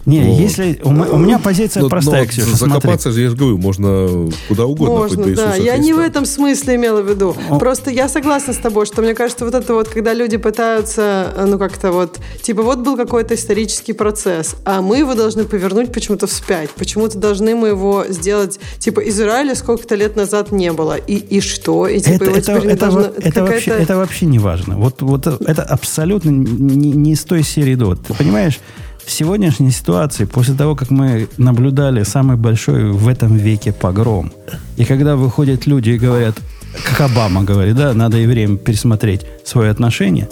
Не, 0.06 0.22
Вот. 0.22 0.40
если 0.40 0.80
у, 0.84 0.90
у 0.90 1.18
меня 1.18 1.40
позиция 1.40 1.82
Но- 1.82 1.90
простая, 1.90 2.24
но 2.24 2.30
Ксюша, 2.30 2.56
смотри. 2.56 2.76
закопаться 2.76 3.12
же, 3.12 3.22
я 3.22 3.30
же 3.30 3.36
говорю, 3.36 3.58
можно 3.58 4.30
куда 4.48 4.66
угодно. 4.66 4.96
Можно, 4.96 5.36
да. 5.36 5.56
Я 5.56 5.78
не 5.78 5.94
в 5.94 6.00
этом 6.00 6.26
смысле 6.26 6.76
имела 6.76 7.02
в 7.02 7.10
виду. 7.10 7.36
О. 7.50 7.58
Просто 7.58 7.90
я 7.90 8.08
согласна 8.08 8.54
с 8.54 8.58
тобой, 8.58 8.86
что 8.86 9.02
мне 9.02 9.16
кажется, 9.16 9.46
вот 9.46 9.56
это 9.56 9.74
вот, 9.74 9.90
когда 9.90 10.14
люди 10.14 10.38
пытаются, 10.38 11.34
э, 11.36 11.46
ну 11.46 11.58
как-то 11.58 11.92
вот, 11.92 12.20
типа 12.42 12.62
вот 12.62 12.80
был 12.80 12.98
какой-то 12.98 13.34
исторический 13.34 13.94
процесс, 13.94 14.56
а 14.64 14.82
мы 14.82 14.98
его 15.00 15.16
должны 15.16 15.44
повернуть 15.46 15.92
почему-то 15.92 16.28
вспять. 16.28 16.70
Почему-то 16.72 17.18
должны 17.18 17.56
мы 17.56 17.70
его 17.70 18.06
сделать, 18.10 18.60
типа 18.78 19.00
Израиля 19.10 19.56
сколько-то 19.56 19.96
лет 19.96 20.16
назад 20.16 20.52
не 20.52 20.72
было. 20.72 20.98
И, 20.98 21.16
и 21.16 21.42
что? 21.42 21.88
И 21.88 22.00
типа 22.00 22.16
это, 22.16 22.26
его 22.26 22.36
это, 22.36 22.42
теперь 22.42 22.66
не 22.68 22.74
это, 22.74 22.80
должно... 22.80 23.02
это 23.18 23.44
вообще, 23.44 23.72
это 23.72 23.98
вообще 23.98 24.26
не 24.28 24.40
важно. 24.40 24.78
Вот, 24.78 25.02
вот 25.02 25.26
это 25.26 25.64
абсолютно 25.64 26.30
не, 26.30 26.92
не 26.92 27.14
из 27.14 27.24
той 27.24 27.42
серии 27.42 27.76
довод. 27.76 28.00
Ты 28.08 28.14
понимаешь, 28.14 28.60
в 29.06 29.12
сегодняшней 29.12 29.72
ситуации, 29.72 30.26
после 30.26 30.54
того, 30.56 30.76
как 30.76 30.90
мы 30.90 31.28
наблюдали 31.38 32.04
самый 32.04 32.38
большой 32.38 32.92
в 32.92 33.08
этом 33.08 33.36
веке 33.38 33.72
погром, 33.72 34.32
и 34.78 34.86
когда 34.86 35.16
выходят 35.16 35.68
люди 35.68 35.92
и 35.92 35.98
говорят, 35.98 36.36
как 36.84 37.02
Обама 37.02 37.44
говорит, 37.44 37.76
да, 37.76 37.94
надо 37.94 38.18
евреям 38.18 38.58
пересмотреть 38.58 39.22
свое 39.46 39.70
отношение, 39.72 40.28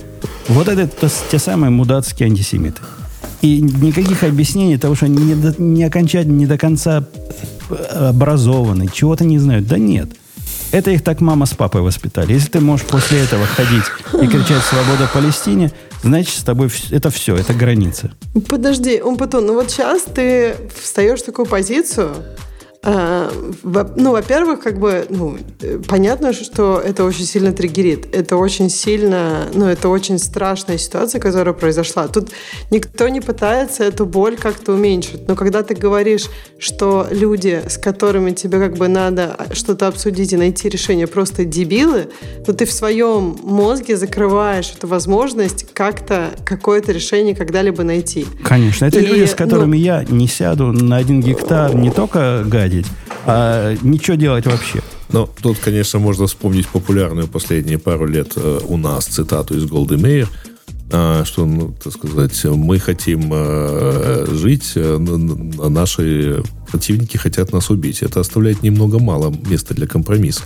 вот 0.48 0.68
это 0.68 0.88
то- 0.88 1.10
те 1.32 1.40
самые 1.40 1.70
мудацкие 1.70 2.28
антисемиты. 2.28 2.82
И 3.42 3.62
никаких 3.62 4.24
объяснений 4.24 4.78
того, 4.78 4.96
что 4.96 5.06
они 5.06 5.24
не, 5.24 5.36
до- 5.36 5.62
не 5.62 5.84
окончательно, 5.84 6.36
не 6.38 6.46
до 6.46 6.58
конца 6.58 7.04
образованы, 7.92 8.88
чего-то 8.92 9.24
не 9.26 9.40
знают. 9.40 9.68
Да 9.68 9.78
нет. 9.78 10.10
Это 10.74 10.90
их 10.90 11.04
так 11.04 11.22
мама 11.22 11.46
с 11.46 11.54
папой 11.54 11.82
воспитали. 11.82 12.34
Если 12.34 12.50
ты 12.50 12.60
можешь 12.60 12.88
после 12.88 13.20
этого 13.20 13.46
ходить 13.46 13.84
и 14.12 14.28
кричать 14.28 14.64
«Свобода 14.64 15.08
Палестине», 15.14 15.72
значит, 16.02 16.34
с 16.34 16.44
тобой 16.44 16.72
это 16.90 17.12
все, 17.12 17.36
это 17.36 17.54
граница. 17.54 18.12
Подожди, 18.50 19.00
Умпутун, 19.00 19.46
ну 19.46 19.54
вот 19.54 19.70
сейчас 19.70 20.02
ты 20.02 20.56
встаешь 20.82 21.20
в 21.20 21.26
такую 21.26 21.46
позицию, 21.46 22.16
ну, 22.84 24.12
во-первых, 24.12 24.60
как 24.60 24.78
бы, 24.78 25.06
ну, 25.10 25.38
э, 25.62 25.80
понятно, 25.88 26.34
что 26.34 26.82
это 26.84 27.06
очень 27.06 27.26
сильно 27.26 27.54
триггерит. 27.54 28.14
Это 28.14 28.36
очень 28.36 28.70
сильно, 28.70 29.48
ну, 29.54 29.66
это 29.68 29.88
очень 29.88 30.20
страшная 30.20 30.78
ситуация, 30.78 31.22
которая 31.22 31.54
произошла. 31.54 32.08
Тут 32.08 32.32
никто 32.72 33.08
не 33.08 33.22
пытается 33.22 33.84
эту 33.86 34.06
боль 34.06 34.36
как-то 34.36 34.74
уменьшить. 34.74 35.28
Но 35.28 35.36
когда 35.36 35.64
ты 35.64 35.76
говоришь, 35.76 36.26
что 36.60 37.08
люди, 37.10 37.62
с 37.68 37.78
которыми 37.78 38.32
тебе 38.32 38.60
как 38.60 38.76
бы 38.76 38.90
надо 38.90 39.38
что-то 39.54 39.88
обсудить 39.88 40.34
и 40.34 40.38
найти 40.38 40.68
решение, 40.68 41.08
просто 41.08 41.46
дебилы, 41.46 42.10
то 42.46 42.54
ты 42.54 42.66
в 42.66 42.72
своем 42.72 43.38
мозге 43.44 43.96
закрываешь 43.96 44.74
эту 44.78 44.88
возможность 44.88 45.68
как-то 45.74 46.32
какое-то 46.46 46.92
решение 46.92 47.34
когда-либо 47.34 47.84
найти. 47.84 48.26
Конечно, 48.44 48.86
это 48.86 49.00
И, 49.00 49.06
люди, 49.06 49.26
с 49.26 49.32
ну- 49.32 49.38
которыми 49.38 49.78
я 49.78 50.04
не 50.04 50.28
сяду 50.28 50.74
на 50.74 50.98
один 50.98 51.22
гектар 51.22 51.74
не 51.76 51.92
только 51.92 52.44
гадить, 52.46 52.73
а 53.26 53.76
ничего 53.82 54.16
делать 54.16 54.46
вообще. 54.46 54.82
Но 55.10 55.30
тут, 55.42 55.60
конечно, 55.60 56.00
можно 56.00 56.28
вспомнить 56.28 56.68
популярную 56.68 57.28
последние 57.28 57.78
пару 57.78 58.08
лет 58.08 58.34
э, 58.36 58.60
у 58.68 58.78
нас 58.78 59.06
цитату 59.06 59.56
из 59.56 59.66
Голды 59.66 59.98
Мейер, 59.98 60.30
а, 60.92 61.24
что, 61.26 61.46
ну, 61.46 61.76
так 61.84 61.94
сказать, 61.94 62.44
мы 62.46 62.80
хотим 62.80 63.30
э, 63.32 64.26
жить, 64.32 64.74
а 64.76 65.70
наши 65.70 66.44
противники 66.70 67.18
хотят 67.18 67.52
нас 67.52 67.70
убить. 67.70 68.02
Это 68.02 68.20
оставляет 68.20 68.64
немного 68.64 69.00
мало 69.00 69.34
места 69.46 69.74
для 69.74 69.88
компромисса. 69.88 70.44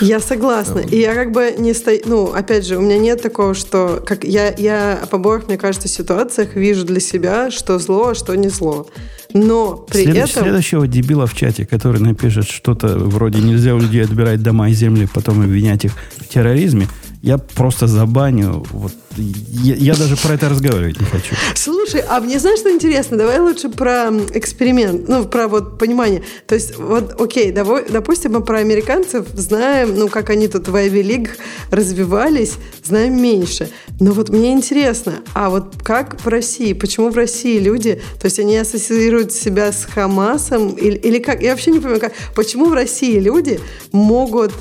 Я 0.00 0.20
согласна. 0.20 0.80
И 0.80 0.98
я 0.98 1.14
как 1.14 1.32
бы 1.32 1.54
не 1.58 1.74
стою... 1.74 2.00
Ну, 2.06 2.26
опять 2.32 2.66
же, 2.66 2.78
у 2.78 2.80
меня 2.80 2.98
нет 2.98 3.22
такого, 3.22 3.54
что... 3.54 4.02
Как 4.04 4.24
я, 4.24 4.54
я 4.56 5.00
в 5.10 5.14
обоих, 5.14 5.48
мне 5.48 5.58
кажется, 5.58 5.88
ситуациях 5.88 6.54
вижу 6.54 6.84
для 6.84 7.00
себя, 7.00 7.50
что 7.50 7.78
зло, 7.78 8.08
а 8.08 8.14
что 8.14 8.34
не 8.34 8.48
зло. 8.48 8.88
Но 9.32 9.76
при 9.76 10.04
Следующ- 10.04 10.30
этом... 10.30 10.42
Следующего 10.44 10.86
дебила 10.86 11.26
в 11.26 11.34
чате, 11.34 11.66
который 11.66 12.00
напишет 12.00 12.48
что-то 12.48 12.98
вроде 12.98 13.40
«нельзя 13.40 13.74
у 13.74 13.78
людей 13.78 14.02
отбирать 14.04 14.42
дома 14.42 14.70
и 14.70 14.72
земли, 14.72 15.08
потом 15.12 15.40
обвинять 15.40 15.84
их 15.84 15.92
в 16.18 16.28
терроризме», 16.28 16.88
я 17.22 17.38
просто 17.38 17.86
забаню. 17.86 18.64
Вот, 18.72 18.92
я, 19.16 19.76
я 19.76 19.94
даже 19.94 20.16
про 20.16 20.34
это 20.34 20.48
разговаривать 20.48 21.00
не 21.00 21.06
хочу. 21.06 21.36
Слушай, 21.54 22.02
а 22.08 22.20
мне 22.20 22.40
знаешь, 22.40 22.58
что 22.58 22.70
интересно? 22.70 23.16
Давай 23.16 23.38
лучше 23.38 23.68
про 23.68 24.10
эксперимент, 24.34 25.08
ну, 25.08 25.24
про 25.24 25.46
вот 25.46 25.78
понимание. 25.78 26.24
То 26.48 26.56
есть, 26.56 26.76
вот, 26.76 27.20
окей, 27.20 27.52
давай, 27.52 27.84
допустим, 27.88 28.32
мы 28.32 28.42
про 28.42 28.58
американцев 28.58 29.28
знаем, 29.34 29.94
ну, 29.94 30.08
как 30.08 30.30
они 30.30 30.48
тут 30.48 30.66
в 30.66 30.74
Ivy 30.74 31.02
League 31.02 31.30
развивались, 31.70 32.54
знаем 32.82 33.22
меньше. 33.22 33.70
Но 34.00 34.12
вот 34.12 34.28
мне 34.28 34.52
интересно, 34.52 35.20
а 35.32 35.48
вот 35.48 35.76
как 35.84 36.20
в 36.24 36.26
России? 36.26 36.72
Почему 36.72 37.10
в 37.10 37.16
России 37.16 37.60
люди, 37.60 38.02
то 38.20 38.24
есть 38.24 38.40
они 38.40 38.56
ассоциируют 38.56 39.32
себя 39.32 39.70
с 39.70 39.84
Хамасом 39.84 40.70
или, 40.70 40.96
или 40.96 41.20
как? 41.20 41.40
Я 41.40 41.52
вообще 41.52 41.70
не 41.70 41.78
понимаю, 41.78 42.00
как, 42.00 42.14
почему 42.34 42.66
в 42.66 42.74
России 42.74 43.20
люди 43.20 43.60
могут 43.92 44.52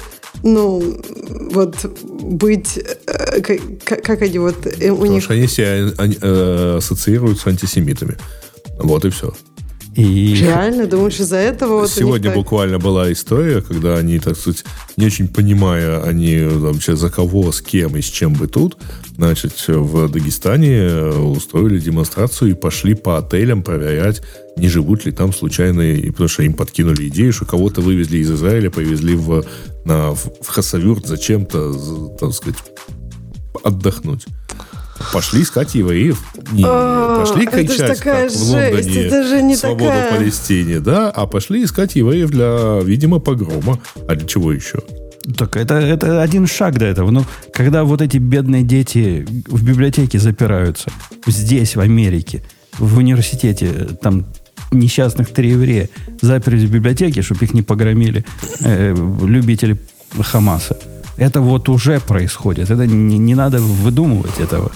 ну, 0.43 1.01
вот 1.51 1.75
быть, 2.21 2.77
э, 3.08 3.41
как, 3.86 4.04
как- 4.04 4.21
они 4.21 4.39
вот, 4.39 4.65
э, 4.65 4.89
у 4.89 4.95
Потому 4.95 5.13
них 5.13 5.23
что 5.23 5.34
они 5.34 5.47
себя 5.47 5.91
они, 5.97 6.17
э, 6.21 6.75
ассоциируют 6.77 7.39
с 7.39 7.47
антисемитами. 7.47 8.17
Вот 8.80 9.06
и 9.06 9.10
все. 9.10 9.34
И 9.93 10.36
Реально? 10.36 10.88
Думаешь, 10.88 11.19
из-за 11.19 11.36
этого 11.36 11.82
вот 11.82 11.89
Сегодня 11.91 12.30
так? 12.30 12.36
буквально 12.39 12.80
была 12.80 13.12
история, 13.12 13.62
когда 13.62 13.97
они, 13.97 14.19
так 14.19 14.38
сказать, 14.38 14.63
не 14.95 15.06
очень 15.06 15.27
понимая, 15.27 16.01
они 16.01 16.39
там, 16.39 16.80
че- 16.80 16.95
за 16.95 17.10
кого, 17.10 17.51
с 17.51 17.62
кем 17.62 17.97
и 17.97 18.01
с 18.01 18.06
чем 18.06 18.32
бы 18.34 18.47
тут, 18.47 18.77
значит, 19.17 19.51
в 19.67 20.08
Дагестане 20.08 20.77
э, 20.77 21.17
устроили 21.19 21.77
демонстрацию 21.77 22.51
и 22.51 22.54
пошли 22.54 22.93
по 22.93 23.17
отелям 23.17 23.63
проверять, 23.63 24.21
не 24.56 24.69
живут 24.69 25.06
ли 25.06 25.12
там 25.12 25.34
случайные, 25.34 25.99
и 25.99 26.10
потому 26.10 26.30
что 26.30 26.43
им 26.43 26.54
подкинули 26.54 27.10
идею, 27.10 27.34
что 27.34 27.43
кого-то 27.45 27.82
вывезли 27.82 28.19
из 28.19 28.32
Израиля, 28.32 28.69
повезли 28.71 29.15
в, 29.15 29.43
на, 29.85 30.11
в, 30.13 30.29
Хасавюрт 30.47 31.05
зачем-то, 31.07 32.09
так 32.19 32.33
сказать, 32.33 32.59
отдохнуть. 33.63 34.25
Пошли 35.13 35.41
искать 35.41 35.73
евреев. 35.73 36.21
Не 36.51 36.63
А, 36.65 37.25
пошли 37.25 37.47
кричать, 37.47 37.97
такая 37.97 38.29
как 38.29 38.37
в 38.37 38.41
Лондоне, 38.51 39.01
это 39.05 39.23
же 39.27 39.41
не 39.41 39.55
свободу 39.55 39.85
такая- 39.85 40.15
Палестине, 40.17 40.79
да, 40.79 41.09
а 41.09 41.25
пошли 41.25 41.63
искать 41.63 41.95
евреев 41.95 42.29
для, 42.29 42.79
видимо, 42.83 43.19
погрома. 43.19 43.79
А 44.07 44.15
для 44.15 44.27
чего 44.27 44.51
еще? 44.51 44.79
Так 45.37 45.55
это, 45.55 45.75
это 45.75 46.21
один 46.21 46.45
шаг 46.47 46.77
до 46.77 46.85
этого. 46.85 47.09
Ну, 47.11 47.25
когда 47.53 47.83
вот 47.83 48.01
эти 48.01 48.17
бедные 48.17 48.63
дети 48.63 49.25
в 49.47 49.63
библиотеке 49.63 50.19
запираются, 50.19 50.91
здесь, 51.27 51.75
в 51.75 51.79
Америке, 51.79 52.43
в 52.77 52.97
университете, 52.97 53.89
там 54.01 54.25
несчастных 54.71 55.29
три 55.34 55.49
еврея 55.49 55.89
заперлись 56.21 56.69
в 56.69 56.73
библиотеке, 56.73 57.21
чтобы 57.21 57.45
их 57.45 57.53
не 57.53 57.62
погромили 57.62 58.23
э, 58.62 58.95
любители 59.25 59.77
Хамаса. 60.19 60.77
Это 61.17 61.41
вот 61.41 61.69
уже 61.69 61.99
происходит. 61.99 62.69
Это 62.69 62.88
не, 62.88 63.17
не 63.17 63.36
надо 63.36 63.60
выдумывать 63.60 64.39
этого. 64.39 64.71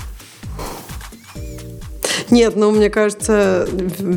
Нет, 2.31 2.55
ну, 2.55 2.71
мне 2.71 2.89
кажется, 2.89 3.67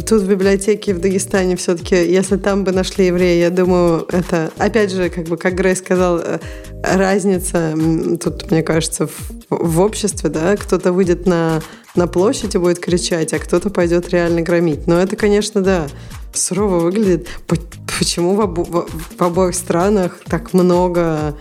тут 0.07 0.23
в 0.23 0.29
библиотеке 0.29 0.95
в 0.95 1.01
Дагестане 1.01 1.57
все-таки, 1.57 1.95
если 1.95 2.37
там 2.37 2.65
бы 2.65 2.73
нашли 2.73 3.07
еврея, 3.07 3.45
я 3.45 3.51
думаю, 3.51 4.07
это, 4.11 4.51
опять 4.59 4.91
же, 4.93 5.11
как 5.11 5.25
бы, 5.25 5.37
как 5.37 5.55
Грей 5.55 5.77
сказал, 5.77 6.19
э, 6.19 6.39
разница 6.83 7.75
тут, 8.23 8.51
мне 8.51 8.63
кажется, 8.63 9.07
в, 9.07 9.13
в 9.51 9.81
обществе, 9.81 10.31
да, 10.31 10.57
кто-то 10.57 10.93
выйдет 10.93 11.27
на, 11.27 11.61
на 11.95 12.07
площадь 12.07 12.55
и 12.55 12.59
будет 12.59 12.79
кричать, 12.79 13.33
а 13.35 13.39
кто-то 13.39 13.71
пойдет 13.71 14.09
реально 14.11 14.41
громить. 14.41 14.87
Но 14.87 14.99
это, 14.99 15.17
конечно, 15.17 15.61
да, 15.61 15.87
сурово 16.33 16.79
выглядит. 16.79 17.29
По- 17.47 17.57
почему 17.99 18.35
в, 18.35 18.41
обо- 18.41 18.89
в 19.19 19.23
обоих 19.23 19.55
странах 19.55 20.21
так 20.29 20.55
много 20.55 21.37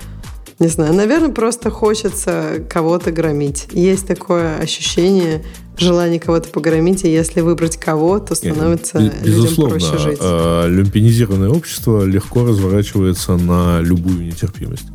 не 0.60 0.68
знаю, 0.68 0.94
наверное, 0.94 1.30
просто 1.30 1.70
хочется 1.70 2.64
кого-то 2.70 3.12
громить. 3.12 3.68
Есть 3.72 4.08
такое 4.08 4.58
ощущение, 4.58 5.44
желание 5.78 6.20
кого-то 6.20 6.50
погромить, 6.50 7.04
и 7.04 7.12
если 7.12 7.42
выбрать 7.42 7.78
кого, 7.78 8.20
то 8.20 8.34
становится 8.34 9.00
Нет, 9.00 9.14
безусловно, 9.24 9.76
людям 9.76 9.90
проще 9.90 10.04
жить. 10.04 10.18
э, 10.20 10.66
люмпинизированное 10.68 11.50
общество 11.50 12.04
легко 12.04 12.46
разворачивается 12.46 13.38
на 13.38 13.82
любую 13.82 14.26
нетерпимость. 14.26 14.88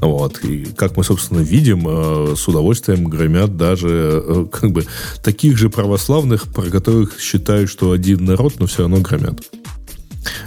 Вот. 0.00 0.44
И 0.44 0.66
как 0.76 0.96
мы, 0.96 1.04
собственно, 1.04 1.40
видим, 1.40 1.86
э, 1.86 2.34
с 2.36 2.48
удовольствием 2.48 3.04
громят 3.04 3.56
даже 3.56 4.22
э, 4.24 4.46
как 4.50 4.72
бы 4.72 4.84
таких 5.22 5.56
же 5.56 5.70
православных, 5.70 6.52
про 6.52 6.64
которых 6.64 7.20
считают, 7.20 7.70
что 7.70 7.92
один 7.92 8.24
народ, 8.24 8.54
но 8.58 8.66
все 8.66 8.82
равно 8.82 8.98
громят. 8.98 9.40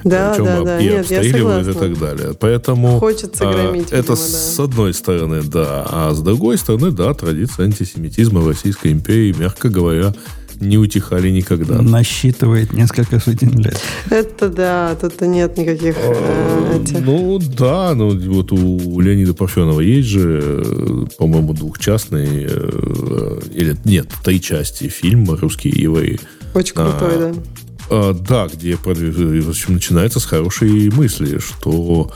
Да, 0.04 0.32
Причем 0.32 0.46
да, 0.46 0.62
да. 0.63 0.80
и 0.80 0.84
Нет, 0.84 1.12
я 1.12 1.20
обстреливают 1.20 1.68
и 1.68 1.74
согласна. 1.74 1.96
так 1.96 2.00
далее. 2.00 2.36
Поэтому 2.39 3.00
Хочется 3.00 3.50
а, 3.50 3.54
громить, 3.54 3.92
это 3.92 4.13
видимо, 4.13 4.15
с 4.15 4.56
да. 4.58 4.63
одной 4.63 4.94
стороны, 4.94 5.42
да. 5.44 5.86
А 5.89 6.13
с 6.13 6.22
другой 6.22 6.58
стороны, 6.58 6.92
да, 6.92 7.13
традиции 7.13 7.63
антисемитизма 7.63 8.42
в 8.42 8.48
Российской 8.48 8.92
империи, 8.92 9.34
мягко 9.38 9.70
говоря, 9.70 10.13
не 10.60 10.78
утихали 10.78 11.30
никогда. 11.30 11.82
Насчитывает 11.82 12.74
несколько 12.74 13.20
сотен 13.20 13.58
лет. 13.60 13.80
Это 14.10 14.50
да, 14.50 14.96
тут 15.00 15.22
нет 15.22 15.58
никаких 15.58 15.96
э, 15.98 16.80
этих. 16.82 17.00
Ну 17.00 17.39
да, 17.39 17.94
ну 17.96 18.10
вот 18.34 18.52
у 18.52 19.00
Леонида 19.00 19.34
Парфенова 19.34 19.80
есть 19.80 20.10
же, 20.10 20.42
э, 20.44 21.06
по-моему, 21.18 21.54
двухчастный, 21.54 22.48
э, 22.50 23.39
или 23.54 23.78
нет, 23.86 24.10
три 24.24 24.42
части 24.42 24.88
фильма 24.89 25.38
«Русские 25.38 25.82
евреи». 25.82 26.20
Очень 26.54 26.74
крутой, 26.74 27.15
а, 27.15 27.34
да. 27.34 27.42
А, 27.89 28.13
да, 28.13 28.47
где 28.52 28.73
продвиж- 28.73 29.41
в 29.41 29.49
общем, 29.49 29.73
начинается 29.73 30.19
с 30.19 30.25
хорошей 30.25 30.89
мысли, 30.91 31.39
что 31.39 32.12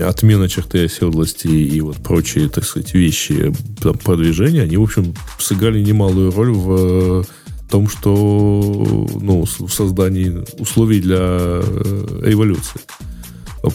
отмена 0.00 0.48
черты 0.48 0.84
оседлости 0.84 1.46
и 1.48 1.80
вот 1.80 1.96
прочие, 1.96 2.48
так 2.48 2.64
сказать, 2.64 2.94
вещи 2.94 3.52
там, 3.82 3.96
продвижения, 3.98 4.62
они, 4.62 4.76
в 4.76 4.82
общем, 4.82 5.14
сыграли 5.38 5.80
немалую 5.82 6.30
роль 6.32 6.50
в 6.52 7.22
э, 7.22 7.22
том, 7.70 7.88
что 7.88 9.08
ну, 9.20 9.44
в 9.44 9.68
создании 9.72 10.44
условий 10.60 11.00
для 11.00 11.18
э, 11.20 12.20
революции 12.24 12.80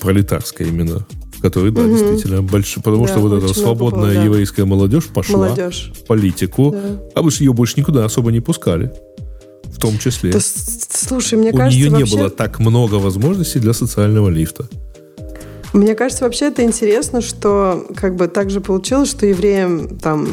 пролетарской 0.02 0.68
именно, 0.68 1.06
в 1.38 1.42
которой, 1.42 1.72
да, 1.72 1.84
действительно, 1.88 2.42
большие, 2.44 2.84
потому 2.84 3.06
Да, 3.08 3.12
что 3.14 3.20
вот 3.22 3.44
эта 3.44 3.54
свободная 3.54 4.02
было, 4.06 4.14
да. 4.14 4.24
еврейская 4.24 4.66
молодежь 4.66 5.06
пошла 5.06 5.48
Молодежь. 5.48 5.92
в 5.96 6.06
политику, 6.06 6.72
Да. 6.72 7.00
а 7.16 7.22
вы 7.22 7.32
же 7.32 7.44
ее 7.44 7.54
больше 7.54 7.80
никуда 7.80 8.06
особо 8.06 8.32
не 8.32 8.42
пускали, 8.42 8.92
в 9.66 9.80
том 9.80 9.98
числе 10.00 10.32
слушай, 10.96 11.38
мне 11.38 11.52
у 11.52 11.58
кажется, 11.58 11.78
нее 11.78 11.90
не 11.90 12.04
вообще, 12.04 12.18
было 12.18 12.30
так 12.30 12.60
много 12.60 12.96
возможностей 12.96 13.60
для 13.60 13.74
социального 13.74 14.30
лифта. 14.30 14.68
мне 15.74 15.96
кажется, 15.96 16.24
вообще 16.24 16.46
это 16.46 16.64
интересно, 16.64 17.22
что 17.22 17.88
как 17.96 18.16
бы 18.16 18.28
так 18.28 18.50
же 18.50 18.62
получилось, 18.62 19.10
что 19.10 19.26
евреям 19.26 19.98
там 19.98 20.26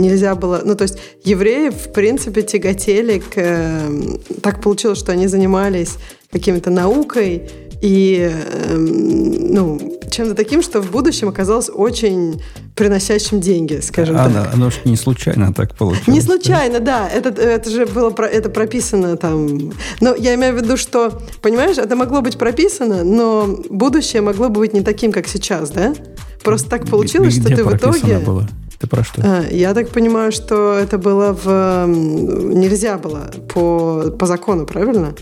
нельзя 0.00 0.34
было, 0.34 0.62
ну 0.64 0.74
то 0.74 0.82
есть 0.82 0.98
евреи 1.24 1.70
в 1.70 1.92
принципе 1.92 2.42
тяготели 2.42 3.18
к, 3.18 3.32
э, 3.36 4.18
так 4.42 4.60
получилось, 4.62 4.98
что 4.98 5.12
они 5.12 5.26
занимались 5.28 5.96
какими-то 6.30 6.70
наукой 6.70 7.48
и 7.80 8.30
эм, 8.68 9.52
ну 9.54 9.98
чем-то 10.10 10.34
таким, 10.34 10.60
что 10.62 10.80
в 10.82 10.90
будущем 10.90 11.28
оказалось 11.28 11.70
очень 11.72 12.42
приносящим 12.74 13.40
деньги, 13.40 13.80
скажем 13.80 14.16
так. 14.16 14.26
Оно, 14.26 14.46
оно 14.52 14.70
ж 14.70 14.74
не 14.84 14.96
случайно 14.96 15.52
так 15.54 15.76
получилось. 15.76 16.08
Не 16.08 16.20
случайно, 16.20 16.80
да. 16.80 17.08
Это, 17.08 17.28
это 17.28 17.70
же 17.70 17.86
было 17.86 18.10
про- 18.10 18.26
это 18.26 18.48
прописано 18.50 19.16
там. 19.16 19.72
Но 20.00 20.14
я 20.16 20.34
имею 20.34 20.54
в 20.54 20.62
виду, 20.62 20.76
что, 20.76 21.20
понимаешь, 21.42 21.78
это 21.78 21.94
могло 21.94 22.22
быть 22.22 22.38
прописано, 22.38 23.04
но 23.04 23.46
будущее 23.70 24.20
могло 24.22 24.48
бы 24.48 24.60
быть 24.60 24.72
не 24.72 24.80
таким, 24.80 25.12
как 25.12 25.28
сейчас, 25.28 25.70
да? 25.70 25.94
Просто 26.42 26.68
так 26.68 26.86
получилось, 26.88 27.34
Где 27.38 27.54
что 27.54 27.56
ты 27.56 27.64
в 27.64 27.74
итоге. 27.76 28.18
было? 28.18 28.48
Ты 28.80 28.86
про 28.86 29.04
что? 29.04 29.20
А, 29.22 29.44
Я 29.50 29.74
так 29.74 29.90
понимаю, 29.90 30.32
что 30.32 30.72
это 30.72 30.96
было 30.98 31.32
в... 31.40 31.46
м, 31.84 32.58
Нельзя 32.58 32.96
было 32.98 33.30
по, 33.52 34.10
по 34.18 34.26
закону, 34.26 34.64
правильно? 34.66 35.14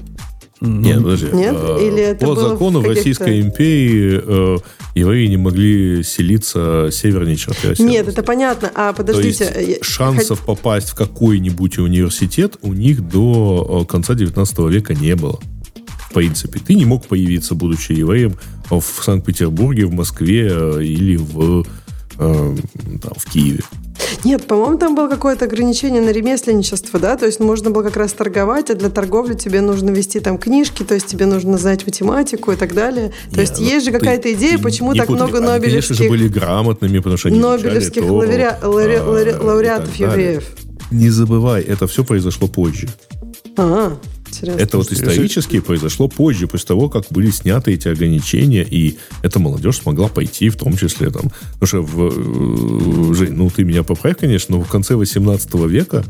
Нет, 0.60 1.02
подожди. 1.02 1.26
Нет? 1.32 1.54
Э, 1.56 1.78
Или 1.80 2.02
это 2.02 2.26
По 2.26 2.34
закону 2.34 2.80
в 2.80 2.84
Российской 2.86 3.40
империи 3.40 4.20
э, 4.24 4.58
евреи 4.94 5.26
не 5.28 5.36
могли 5.36 6.02
селиться 6.02 6.88
севернее 6.90 7.36
черты 7.36 7.68
оседлости. 7.68 7.82
Нет, 7.82 8.08
это 8.08 8.22
понятно. 8.22 8.70
А 8.74 8.92
То 8.92 8.98
подождите. 8.98 9.44
есть 9.56 9.68
я- 9.78 9.84
шансов 9.84 10.40
попасть 10.44 10.90
в 10.90 10.94
какой-нибудь 10.94 11.78
университет 11.78 12.56
у 12.62 12.72
них 12.72 13.08
до 13.08 13.82
э, 13.84 13.90
конца 13.90 14.14
19 14.14 14.58
века 14.70 14.94
не 14.94 15.14
было. 15.14 15.38
В 16.10 16.12
принципе. 16.14 16.58
Ты 16.58 16.74
не 16.74 16.86
мог 16.86 17.06
появиться, 17.06 17.54
будучи 17.54 17.92
евреем, 17.92 18.34
в 18.70 18.82
Санкт-Петербурге, 19.02 19.86
в 19.86 19.92
Москве 19.92 20.48
э, 20.50 20.82
или 20.82 21.16
в, 21.16 21.64
э, 22.18 22.56
там, 23.02 23.12
в 23.16 23.30
Киеве. 23.30 23.60
Нет, 24.24 24.46
по-моему, 24.46 24.78
там 24.78 24.94
было 24.94 25.08
какое-то 25.08 25.44
ограничение 25.46 26.00
на 26.02 26.10
ремесленничество, 26.10 26.98
да, 26.98 27.16
то 27.16 27.26
есть 27.26 27.40
можно 27.40 27.70
было 27.70 27.82
как 27.82 27.96
раз 27.96 28.12
торговать, 28.12 28.70
а 28.70 28.74
для 28.74 28.88
торговли 28.88 29.34
тебе 29.34 29.60
нужно 29.60 29.90
вести 29.90 30.20
там 30.20 30.38
книжки, 30.38 30.82
то 30.82 30.94
есть 30.94 31.06
тебе 31.06 31.26
нужно 31.26 31.58
знать 31.58 31.84
математику 31.86 32.52
и 32.52 32.56
так 32.56 32.74
далее. 32.74 33.12
То 33.32 33.40
есть 33.40 33.58
Не, 33.58 33.64
ну, 33.66 33.70
есть 33.72 33.86
же 33.86 33.92
какая-то 33.92 34.32
идея, 34.34 34.58
почему 34.58 34.94
так 34.94 35.06
путай. 35.06 35.26
много 35.26 35.38
Они, 35.38 35.60
конечно 35.60 35.94
же, 35.94 36.02
нобелевских, 36.04 36.08
были 36.10 36.28
грамотными, 36.28 36.98
потому 36.98 37.16
что 37.16 37.28
они 37.28 37.38
нобелевских 37.38 38.02
Тору, 38.02 38.22
лауре- 38.22 38.60
лауре- 38.62 38.98
а, 38.98 39.04
лауре- 39.04 39.40
и 39.40 39.44
лауреатов 39.44 39.94
евреев. 39.96 40.44
Не 40.90 41.10
забывай, 41.10 41.62
это 41.62 41.86
все 41.86 42.04
произошло 42.04 42.48
позже. 42.48 42.88
А, 43.56 43.96
интересно. 44.38 44.62
Это 44.62 44.78
вот 44.78 44.92
исторически 44.92 45.60
произошло 45.60 46.08
позже, 46.08 46.46
после 46.46 46.66
того, 46.66 46.88
как 46.88 47.04
были 47.10 47.30
сняты 47.30 47.72
эти 47.72 47.88
ограничения, 47.88 48.66
и 48.68 48.96
эта 49.22 49.38
молодежь 49.38 49.78
смогла 49.78 50.08
пойти, 50.08 50.48
в 50.48 50.56
том 50.56 50.76
числе 50.76 51.10
там. 51.10 51.30
Потому 51.58 51.66
что, 51.66 51.82
в, 51.82 53.10
э, 53.10 53.14
Жень, 53.14 53.34
ну 53.34 53.50
ты 53.50 53.64
меня 53.64 53.82
поправь, 53.82 54.18
конечно, 54.18 54.56
но 54.56 54.62
в 54.62 54.68
конце 54.68 54.94
18 54.94 55.54
века 55.66 56.04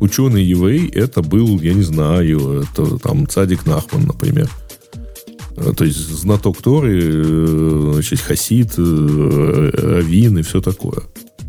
ученый 0.00 0.44
еврей 0.44 0.88
это 0.88 1.22
был, 1.22 1.60
я 1.60 1.74
не 1.74 1.82
знаю, 1.82 2.62
это 2.62 2.98
там 2.98 3.28
Цадик 3.28 3.66
Нахман, 3.66 4.06
например. 4.06 4.48
Э, 5.56 5.72
То 5.76 5.84
есть 5.84 5.98
знаток 5.98 6.60
Торы, 6.62 7.00
э, 7.02 7.90
значит, 7.94 8.20
хасид, 8.20 8.74
раввин 8.76 10.38
и 10.38 10.42
все 10.42 10.60
такое. 10.60 11.02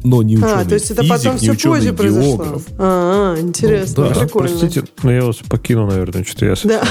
Но 0.06 0.22
не 0.22 0.38
ученый 0.38 0.54
А, 0.54 0.66
то 0.66 0.76
есть 0.76 0.92
это 0.92 1.02
физик, 1.02 1.16
потом 1.18 1.38
все 1.38 1.56
позже 1.56 1.94
произошло. 1.94 2.62
А, 2.78 3.36
интересно, 3.40 4.04
Ну, 4.06 4.14
да. 4.14 4.20
прикольно. 4.22 4.50
Простите, 4.58 4.84
но 5.04 5.12
я 5.12 5.24
вас 5.24 5.38
покину, 5.50 5.88
наверное, 5.88 6.24
что 6.24 6.46
я 6.46 6.54
Да. 6.64 6.84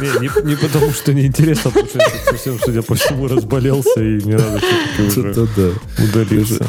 Не, 0.00 0.08
не, 0.28 0.30
не 0.50 0.56
потому, 0.56 0.90
что 0.92 1.14
неинтересно, 1.14 1.70
а 1.70 1.70
потому 1.70 1.88
что 1.88 1.98
я 2.00 2.06
совсем, 2.32 2.58
судя 2.64 2.82
по 2.82 2.94
всему, 2.96 3.28
разболелся, 3.28 4.00
и 4.00 4.20
мне 4.24 4.36
надо 4.36 4.58
все-таки 4.58 5.20
уже 5.20 5.34
Да-да. 5.34 5.68
удалиться. 6.04 6.66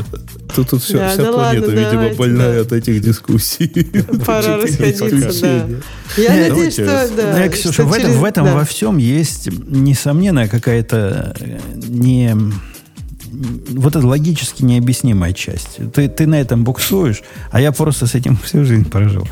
Тут, 0.55 0.69
тут 0.69 0.83
все, 0.83 0.97
Да, 0.99 1.07
вся 1.09 1.23
да 1.23 1.31
планета, 1.33 1.65
ладно, 1.65 1.71
видимо, 1.79 1.91
давайте, 1.93 2.15
больная 2.17 2.53
да. 2.55 2.61
от 2.61 2.71
этих 2.73 3.01
дискуссий. 3.01 3.67
Пора 4.25 4.57
расходиться, 4.57 5.41
да. 5.41 5.67
Я 6.21 6.35
Нет, 6.35 6.49
надеюсь, 6.51 6.75
давайте. 6.75 7.07
что 7.07 7.15
да. 7.17 7.31
Ну, 7.33 7.37
я, 7.39 7.49
Ксюша, 7.49 7.73
что 7.73 7.83
в 7.85 7.93
этом, 7.93 8.05
через- 8.05 8.19
в 8.19 8.23
этом 8.23 8.45
да. 8.45 8.53
во 8.53 8.65
всем 8.65 8.97
есть 8.97 9.49
несомненная 9.67 10.47
какая-то 10.47 11.35
э, 11.39 11.59
не 11.87 12.35
вот 13.69 13.95
это 13.95 14.05
логически 14.05 14.63
необъяснимая 14.63 15.33
часть. 15.33 15.79
Ты, 15.93 16.07
ты 16.07 16.27
на 16.27 16.35
этом 16.39 16.63
буксуешь, 16.63 17.23
а 17.51 17.59
я 17.61 17.71
просто 17.71 18.07
с 18.07 18.15
этим 18.15 18.37
всю 18.43 18.63
жизнь 18.63 18.89
прожил. 18.89 19.27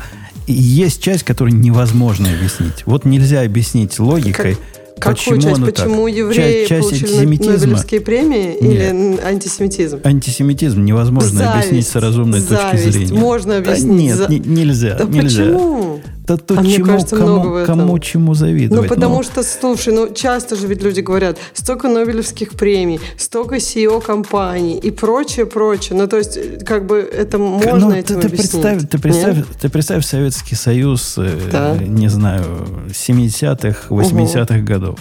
И 0.46 0.52
есть 0.52 1.00
часть, 1.02 1.22
которую 1.22 1.56
невозможно 1.56 2.28
объяснить. 2.28 2.84
Вот 2.86 3.04
нельзя 3.04 3.42
объяснить 3.42 3.98
логикой, 4.00 4.56
Какую 4.98 5.16
почему 5.16 5.40
часть? 5.40 5.56
оно 5.56 5.66
Почему 5.66 6.06
так. 6.08 6.16
евреи 6.16 6.66
Часть- 6.66 6.68
часть 6.68 7.00
получили. 7.00 7.46
Нобелевские 7.48 8.00
премии 8.02 8.54
или 8.54 8.82
н- 8.84 9.18
антисемитизм? 9.24 9.98
Антисемитизм 10.04 10.84
невозможно 10.84 11.30
Зависть, 11.38 11.54
объяснить 11.68 11.86
с 11.88 11.94
разумной 11.96 12.40
точки 12.40 12.76
зависть. 12.76 12.92
зрения. 12.92 13.12
Можно 13.18 13.60
Да 13.60 13.70
объяснить. 13.72 13.90
нет, 14.00 14.16
За- 14.16 14.28
не- 14.28 14.38
нельзя. 14.40 14.94
Да 14.96 15.04
нельзя. 15.04 15.44
почему? 15.44 16.00
Да 16.26 16.36
тут 16.36 16.58
А 16.58 16.60
мне 16.60 16.76
чему, 16.76 16.86
кажется, 16.86 17.16
кому, 17.16 17.64
кому 17.66 17.98
чему 17.98 18.34
завидовать. 18.34 18.84
Ну, 18.84 18.88
потому 18.88 19.16
Ну, 19.16 19.22
что, 19.24 19.42
слушай, 19.42 19.92
ну, 19.92 20.12
часто 20.14 20.54
же 20.54 20.68
ведь 20.68 20.82
люди 20.82 21.00
говорят, 21.00 21.36
столько 21.52 21.88
Нобелевских 21.88 22.50
премий, 22.52 23.00
столько 23.16 23.56
CEO-компаний 23.56 24.78
и 24.78 24.90
прочее, 24.92 25.46
прочее. 25.46 25.98
Ну, 25.98 26.06
то 26.06 26.18
есть, 26.18 26.36
э, 26.36 26.58
как 26.64 26.86
бы 26.86 26.98
это 26.98 27.38
можно 27.38 27.88
ну, 27.88 27.92
этим 27.92 28.20
ты, 28.20 28.28
ты 28.28 28.36
представь, 28.36 28.88
ты, 28.88 28.98
представь, 28.98 29.36
Нет? 29.36 29.46
ты 29.60 29.68
представь 29.68 30.06
Советский 30.06 30.54
Союз, 30.54 31.14
э, 31.18 31.40
Да. 31.50 31.76
не 31.76 32.08
знаю, 32.08 32.44
70-х, 32.90 33.88
80-х 33.88 34.58
годов. 34.60 35.00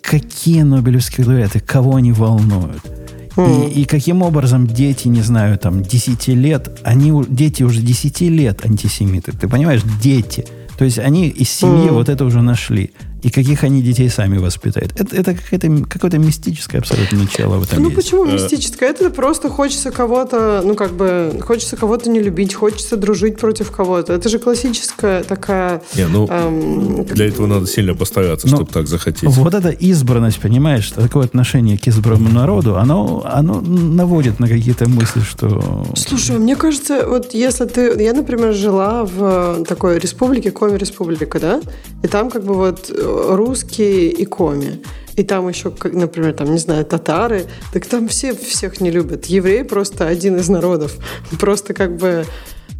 Какие 0.00 0.62
Нобелевские 0.62 1.26
лауреаты, 1.26 1.60
кого 1.60 1.96
они 1.96 2.12
волнуют? 2.12 2.82
И, 3.36 3.82
и 3.82 3.84
каким 3.84 4.22
образом 4.22 4.66
дети, 4.66 5.08
не 5.08 5.22
знаю, 5.22 5.58
там, 5.58 5.82
10 5.82 6.28
лет, 6.28 6.78
они, 6.84 7.12
дети 7.28 7.62
уже 7.62 7.80
10 7.80 8.20
лет 8.22 8.64
антисемиты, 8.64 9.32
ты 9.32 9.48
понимаешь, 9.48 9.82
дети. 10.00 10.46
То 10.78 10.84
есть 10.84 10.98
они 10.98 11.28
из 11.28 11.50
семьи 11.50 11.88
вот 11.90 12.08
это 12.08 12.24
уже 12.24 12.42
нашли. 12.42 12.92
И 13.24 13.30
каких 13.30 13.64
они 13.64 13.80
детей 13.80 14.10
сами 14.10 14.36
воспитают. 14.36 14.92
Это, 15.00 15.16
это 15.16 15.34
какое-то, 15.34 15.84
какое-то 15.88 16.18
мистическое 16.18 16.82
абсолютно 16.82 17.20
начало 17.20 17.56
в 17.56 17.62
этом 17.62 17.82
Ну 17.82 17.88
есть. 17.88 17.96
почему 17.96 18.26
Э. 18.26 18.32
мистическое? 18.32 18.90
Это 18.90 19.08
просто 19.08 19.48
хочется 19.48 19.90
кого-то, 19.90 20.60
ну 20.62 20.74
как 20.74 20.92
бы, 20.92 21.40
хочется 21.40 21.76
кого-то 21.76 22.10
не 22.10 22.20
любить, 22.20 22.52
хочется 22.52 22.96
дружить 22.96 23.38
против 23.38 23.70
кого-то. 23.70 24.12
Это 24.12 24.28
же 24.28 24.38
классическая 24.38 25.24
такая... 25.24 25.82
Не, 25.96 26.06
ну, 26.06 26.28
эм, 26.28 27.04
для 27.06 27.28
этого 27.28 27.46
надо 27.46 27.66
сильно 27.66 27.94
постараться, 27.94 28.46
Ну, 28.46 28.56
чтобы 28.56 28.70
так 28.70 28.86
захотеть. 28.86 29.24
Вот 29.24 29.54
эта 29.54 29.70
избранность, 29.70 30.38
понимаешь, 30.38 30.90
такое 30.90 31.24
отношение 31.24 31.78
к 31.78 31.86
избранному 31.86 32.28
народу, 32.28 32.76
оно, 32.76 33.22
оно 33.24 33.62
наводит 33.62 34.38
на 34.38 34.48
какие-то 34.48 34.86
мысли, 34.86 35.20
что... 35.20 35.86
Слушай, 35.96 36.38
мне 36.38 36.56
кажется, 36.56 37.06
вот 37.08 37.32
если 37.32 37.64
ты... 37.64 38.02
Я, 38.02 38.12
например, 38.12 38.52
жила 38.52 39.04
в 39.04 39.64
такой 39.64 39.98
республике, 39.98 40.50
Коми-республика, 40.50 41.40
да? 41.40 41.62
И 42.02 42.06
там 42.06 42.28
как 42.28 42.44
бы 42.44 42.54
вот 42.54 42.90
э, 42.90 43.13
русские 43.36 44.10
и 44.10 44.24
Коми. 44.24 44.80
И 45.16 45.22
там 45.22 45.48
еще, 45.48 45.72
например, 45.92 46.32
там, 46.32 46.52
не 46.52 46.58
знаю, 46.58 46.84
татары. 46.84 47.46
Так 47.72 47.86
там 47.86 48.08
все 48.08 48.34
всех 48.34 48.80
не 48.80 48.90
любят. 48.90 49.26
Евреи 49.26 49.62
просто 49.62 50.08
один 50.08 50.36
из 50.36 50.48
народов. 50.48 50.96
Просто 51.38 51.72
как 51.72 51.96
бы... 51.96 52.26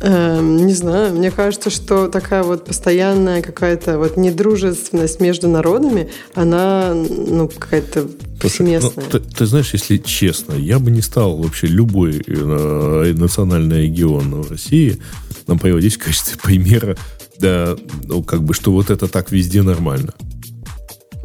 эм, 0.01 0.67
не 0.67 0.75
знаю, 0.75 1.15
мне 1.15 1.31
кажется, 1.31 1.71
что 1.71 2.09
такая 2.09 2.43
вот 2.43 2.65
постоянная 2.65 3.41
какая-то 3.41 3.99
вот 3.99 4.17
недружественность 4.17 5.21
между 5.21 5.49
народами, 5.49 6.11
она, 6.35 6.93
ну, 6.93 7.49
какая-то 7.49 8.03
Слушай, 8.03 8.11
ну, 8.11 8.39
повсеместная. 8.41 9.05
ты, 9.07 9.21
ты 9.21 9.47
знаешь, 9.47 9.73
если 9.73 9.99
честно, 9.99 10.55
я 10.55 10.81
бы 10.81 10.91
не 10.91 11.03
стал 11.03 11.37
вообще 11.37 11.69
любой 11.69 12.21
э, 12.27 13.13
национальный 13.17 13.85
регион 13.85 14.43
в 14.43 14.51
России 14.51 14.99
нам 15.47 15.59
приводить 15.59 15.95
в 15.95 16.05
качестве 16.05 16.39
примера, 16.43 16.97
да, 17.39 17.77
ну, 18.05 18.23
как 18.23 18.43
бы, 18.43 18.55
что 18.55 18.73
вот 18.73 18.91
это 18.91 19.09
так 19.09 19.31
везде 19.31 19.63
нормально. 19.63 20.15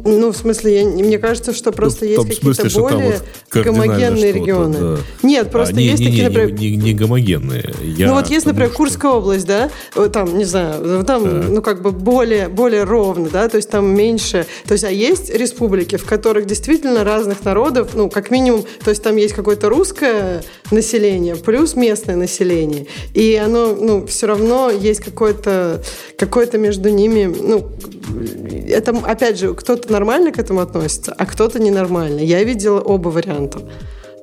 Ну, 0.04 0.32
в 0.32 0.36
смысле, 0.36 0.80
я, 0.80 0.86
мне 0.86 1.18
кажется, 1.18 1.52
что 1.52 1.72
просто 1.72 2.04
Ну, 2.04 2.10
есть 2.12 2.40
какие-то 2.40 2.80
более 2.80 3.20
гомогенные 3.52 4.32
регионы. 4.32 4.78
да. 4.78 4.96
Нет, 5.22 5.50
просто 5.50 5.74
А, 5.74 5.78
не, 5.78 5.86
есть 5.86 6.00
не, 6.00 6.06
такие, 6.06 6.22
не, 6.22 6.28
например... 6.28 6.52
Не, 6.52 6.76
не 6.76 6.94
гомогенные. 6.94 7.74
Я 7.82 8.06
ну 8.08 8.14
вот 8.14 8.28
есть, 8.28 8.46
например, 8.46 8.68
что- 8.68 8.76
Курская 8.78 9.12
область, 9.12 9.46
да, 9.46 9.70
вот 9.94 10.12
там, 10.12 10.36
не 10.38 10.44
знаю, 10.44 11.04
там, 11.04 11.52
ну 11.54 11.62
как 11.62 11.82
бы 11.82 11.90
более, 11.90 12.48
более 12.48 12.84
ровно, 12.84 13.28
да, 13.28 13.48
то 13.48 13.56
есть 13.56 13.70
там 13.70 13.86
меньше, 13.94 14.46
то 14.66 14.72
есть, 14.72 14.84
а 14.84 14.90
есть 14.90 15.30
республики, 15.30 15.96
в 15.96 16.04
которых 16.04 16.46
действительно 16.46 17.04
разных 17.04 17.44
народов, 17.44 17.90
ну, 17.94 18.08
как 18.08 18.30
минимум, 18.30 18.64
то 18.84 18.90
есть 18.90 19.02
там 19.02 19.16
есть 19.16 19.34
какое-то 19.34 19.68
русское 19.68 20.42
население 20.70 21.36
плюс 21.36 21.74
местное 21.74 22.16
население, 22.16 22.86
и 23.14 23.34
оно, 23.34 23.74
ну, 23.74 24.06
все 24.06 24.26
равно 24.26 24.70
есть 24.70 25.00
какое-то, 25.00 25.82
какое-то 26.16 26.58
между 26.58 26.88
ними, 26.90 27.24
ну, 27.26 27.70
это, 28.68 28.96
опять 29.04 29.38
же, 29.38 29.54
кто-то 29.54 29.89
нормально 29.90 30.32
к 30.32 30.38
этому 30.38 30.60
относится, 30.60 31.12
а 31.16 31.26
кто-то 31.26 31.58
ненормально. 31.58 32.20
Я 32.20 32.42
видела 32.44 32.80
оба 32.80 33.08
варианта. 33.08 33.60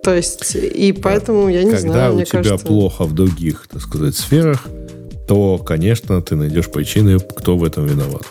То 0.03 0.15
есть, 0.15 0.55
и 0.55 0.93
поэтому, 0.93 1.49
я 1.49 1.63
не 1.63 1.71
Когда 1.71 1.91
знаю, 1.91 2.11
у 2.13 2.15
мне 2.15 2.25
тебя 2.25 2.43
кажется... 2.43 2.65
плохо 2.65 3.03
в 3.03 3.13
других, 3.13 3.67
так 3.69 3.81
сказать, 3.81 4.15
сферах, 4.15 4.65
то, 5.27 5.57
конечно, 5.57 6.21
ты 6.21 6.35
найдешь 6.37 6.69
причины, 6.69 7.19
кто 7.19 7.57
в 7.57 7.63
этом 7.65 7.85
виноват. 7.85 8.23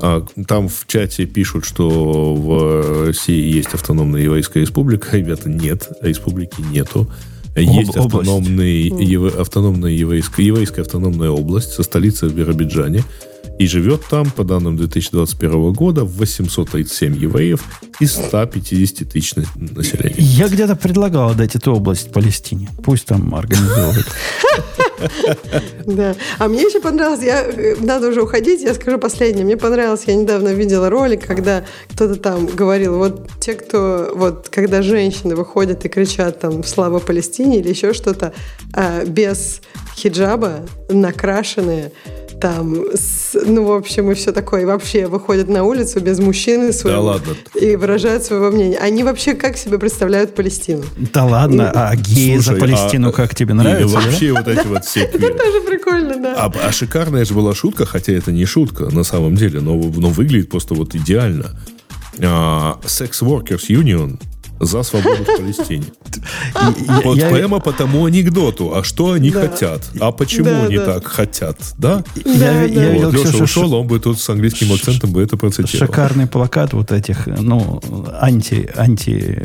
А, 0.00 0.22
там 0.46 0.68
в 0.68 0.86
чате 0.86 1.24
пишут, 1.24 1.64
что 1.64 1.88
в 2.34 3.06
России 3.06 3.54
есть 3.56 3.72
автономная 3.72 4.20
еврейская 4.20 4.60
республика. 4.60 5.08
Ребята, 5.16 5.48
нет, 5.48 5.88
республики 6.02 6.60
нету. 6.70 7.10
Есть 7.56 7.96
область. 7.96 8.14
автономный, 8.28 8.88
еве- 8.88 9.40
автономная 9.40 9.92
еврейская, 9.92 10.42
еврейская 10.44 10.82
автономная 10.82 11.30
область 11.30 11.72
со 11.72 11.82
столицей 11.82 12.28
в 12.28 12.34
Биробиджане. 12.34 13.02
И 13.62 13.66
живет 13.68 14.02
там, 14.10 14.28
по 14.28 14.42
данным 14.42 14.76
2021 14.76 15.72
года, 15.72 16.02
837 16.04 17.16
евреев 17.16 17.62
из 18.00 18.12
150 18.12 19.08
тысяч 19.08 19.36
на- 19.36 19.44
населения. 19.54 20.16
Я 20.18 20.48
где-то 20.48 20.74
предлагал 20.74 21.30
отдать 21.30 21.54
эту 21.54 21.72
область 21.72 22.10
Палестине. 22.12 22.68
Пусть 22.82 23.06
там 23.06 23.32
организовывают. 23.36 24.08
Да. 25.86 26.14
А 26.38 26.48
мне 26.48 26.62
еще 26.62 26.80
понравилось, 26.80 27.22
я, 27.22 27.42
э, 27.42 27.76
надо 27.80 28.08
уже 28.08 28.22
уходить, 28.22 28.62
я 28.62 28.74
скажу 28.74 28.98
последнее. 28.98 29.44
Мне 29.44 29.56
понравилось, 29.56 30.02
я 30.06 30.14
недавно 30.14 30.48
видела 30.48 30.90
ролик, 30.90 31.24
когда 31.26 31.64
кто-то 31.92 32.16
там 32.16 32.46
говорил, 32.46 32.96
вот 32.98 33.30
те, 33.40 33.54
кто, 33.54 34.12
вот, 34.14 34.48
когда 34.48 34.82
женщины 34.82 35.36
выходят 35.36 35.84
и 35.84 35.88
кричат 35.88 36.40
там 36.40 36.64
«Слава 36.64 36.98
Палестине» 36.98 37.60
или 37.60 37.68
еще 37.68 37.92
что-то, 37.94 38.32
а, 38.72 39.04
без 39.04 39.60
хиджаба, 39.96 40.66
накрашенные, 40.88 41.92
там, 42.42 42.84
с- 42.92 43.38
ну, 43.46 43.64
в 43.64 43.72
общем, 43.72 44.10
и 44.10 44.14
все 44.14 44.32
такое. 44.32 44.62
И 44.62 44.64
вообще 44.64 45.06
выходят 45.06 45.48
на 45.48 45.62
улицу 45.62 46.00
без 46.00 46.18
мужчины 46.18 46.72
своего. 46.72 47.02
ладно. 47.02 47.34
И 47.54 47.76
выражают 47.76 48.24
своего 48.24 48.50
мнения. 48.50 48.78
Они 48.78 49.04
вообще 49.04 49.34
как 49.34 49.56
себе 49.56 49.78
представляют 49.78 50.34
Палестину? 50.34 50.82
Да 51.14 51.24
ладно, 51.24 51.70
а 51.72 51.94
геи 51.94 52.36
за 52.38 52.42
Слушай, 52.42 52.60
Палестину 52.60 53.08
а- 53.10 53.12
как 53.12 53.34
тебе 53.36 53.52
и 53.52 53.54
нравится? 53.54 53.94
да? 53.94 54.00
вообще 54.02 54.32
вот 54.32 54.48
эти 54.48 54.66
вот 54.66 54.84
все 54.84 55.06
квиры. 55.12 55.34
Тоже 55.34 55.60
прикольно, 55.60 56.16
да. 56.16 56.34
А, 56.36 56.52
а 56.66 56.72
шикарная 56.72 57.24
же 57.24 57.32
была 57.32 57.54
шутка, 57.54 57.86
хотя 57.86 58.12
это 58.12 58.32
не 58.32 58.44
шутка 58.44 58.86
на 58.90 59.04
самом 59.04 59.36
деле, 59.36 59.60
но, 59.60 59.74
но 59.76 60.08
выглядит 60.08 60.50
просто 60.50 60.74
вот 60.74 60.94
идеально. 60.96 61.56
А, 62.20 62.78
Sex 62.84 63.22
Workers 63.22 63.68
Union 63.68 64.18
за 64.62 64.82
свободу 64.82 65.24
в 65.24 65.36
Палестине. 65.36 65.84
И- 65.84 67.04
Вот 67.04 67.18
прямо 67.18 67.60
по 67.60 67.72
тому 67.72 68.06
анекдоту. 68.06 68.74
А 68.74 68.84
что 68.84 69.12
они 69.12 69.30
хотят? 69.30 69.82
А 70.00 70.12
почему 70.12 70.64
они 70.64 70.78
так 70.78 71.06
хотят? 71.06 71.58
Да? 71.78 72.04
Леша 73.10 73.44
ушел, 73.44 73.74
он 73.74 73.86
бы 73.86 73.98
тут 74.00 74.20
с 74.20 74.28
английским 74.30 74.72
акцентом 74.72 75.10
бы 75.12 75.22
это 75.22 75.36
процитировал. 75.36 75.86
шикарный 75.92 76.26
плакат 76.26 76.72
вот 76.72 76.92
этих, 76.92 77.26
ну, 77.26 77.80
анти, 78.20 78.70
анти 78.76 79.42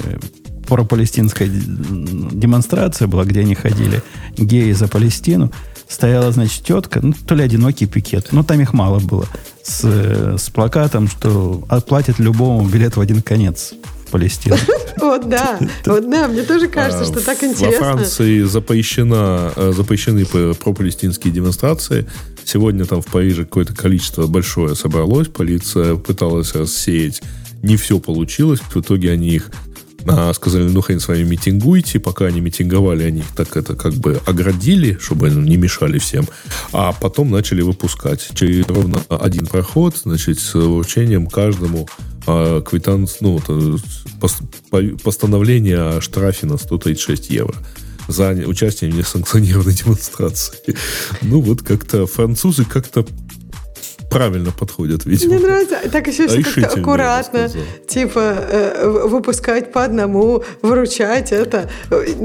пропалестинская 0.68 1.48
демонстрация 1.50 3.08
была, 3.08 3.24
где 3.26 3.40
они 3.42 3.56
ходили, 3.56 4.02
геи 4.38 4.72
за 4.74 4.88
Палестину. 4.88 5.52
Стояла, 5.88 6.32
значит, 6.34 6.64
тетка, 6.66 7.00
ну, 7.02 7.14
то 7.26 7.34
ли 7.34 7.44
одинокий 7.44 7.86
пикет, 7.86 8.28
ну, 8.34 8.44
там 8.44 8.60
их 8.60 8.74
мало 8.74 9.00
было, 9.00 9.26
с, 9.64 9.86
с 10.38 10.50
плакатом, 10.50 11.08
что 11.08 11.64
оплатят 11.70 12.20
любому 12.20 12.68
билет 12.68 12.98
в 12.98 13.02
один 13.02 13.22
конец 13.22 13.74
в 14.08 14.12
Палестину. 14.12 14.56
Вот 15.00 15.30
да, 15.30 15.60
вот 15.86 16.10
да, 16.10 16.28
мне 16.28 16.42
тоже 16.42 16.68
кажется, 16.68 17.06
что 17.06 17.24
так 17.24 17.38
А, 17.44 17.46
Во 17.46 17.52
интересно. 17.52 17.78
Франции 17.78 18.42
запрещена, 18.42 19.54
э, 19.56 19.72
запрещены 19.76 20.26
пропалестинские 20.26 21.32
демонстрации. 21.32 22.08
Сегодня 22.44 22.84
там 22.86 23.04
в 23.04 23.06
Париже 23.06 23.46
какое-то 23.46 23.76
количество 23.76 24.26
большое 24.26 24.76
собралось. 24.76 25.28
Полиция 25.28 25.96
пыталась 25.98 26.56
рассеять. 26.56 27.22
Не 27.62 27.78
все 27.78 28.00
получилось. 28.00 28.60
В 28.60 28.78
итоге 28.78 29.12
они 29.12 29.30
их 29.30 29.52
а, 30.08 30.34
сказали, 30.34 30.64
ну 30.64 30.82
хрен 30.82 31.00
с 31.00 31.08
вами 31.08 31.24
митингуйте. 31.24 32.00
Пока 32.00 32.26
они 32.26 32.40
митинговали, 32.42 33.04
они 33.04 33.20
их 33.20 33.36
так 33.36 33.56
это 33.56 33.76
как 33.76 33.94
бы 33.94 34.20
оградили, 34.26 34.98
чтобы 35.00 35.28
они 35.28 35.42
не 35.42 35.58
мешали 35.58 36.00
всем. 36.00 36.26
А 36.72 36.94
потом 36.94 37.30
начали 37.30 37.62
выпускать. 37.62 38.30
Через 38.34 38.68
ровно 38.68 39.02
один 39.10 39.46
проход, 39.46 39.98
значит, 39.98 40.40
с 40.40 40.54
вручением 40.56 41.28
каждому 41.28 41.88
а, 42.28 42.62
квитанц, 42.62 43.16
ну, 43.22 43.38
э, 43.48 43.78
пос- 44.20 44.44
по- 44.70 44.98
постановление 45.04 45.80
о 45.98 46.02
штрафе 46.02 46.46
на 46.46 46.58
136 46.58 47.30
евро 47.30 47.56
за 48.08 48.30
участие 48.32 48.92
в 48.92 48.96
несанкционированной 48.96 49.74
демонстрации. 49.84 50.76
Ну, 51.22 51.42
вот 51.42 51.62
как-то 51.62 52.06
французы 52.06 52.64
как-то 52.66 53.06
правильно 54.18 54.52
подходят, 54.52 55.06
видимо. 55.06 55.34
Мне 55.36 55.46
нравится, 55.48 55.78
так 55.92 56.08
еще 56.08 56.28
все 56.28 56.38
Решительно, 56.38 56.66
как-то 56.68 56.82
аккуратно, 56.82 57.50
типа 57.88 58.20
э, 58.38 58.88
в- 58.88 59.08
выпускать 59.10 59.72
по 59.72 59.84
одному, 59.84 60.44
выручать 60.62 61.32
это. 61.32 61.70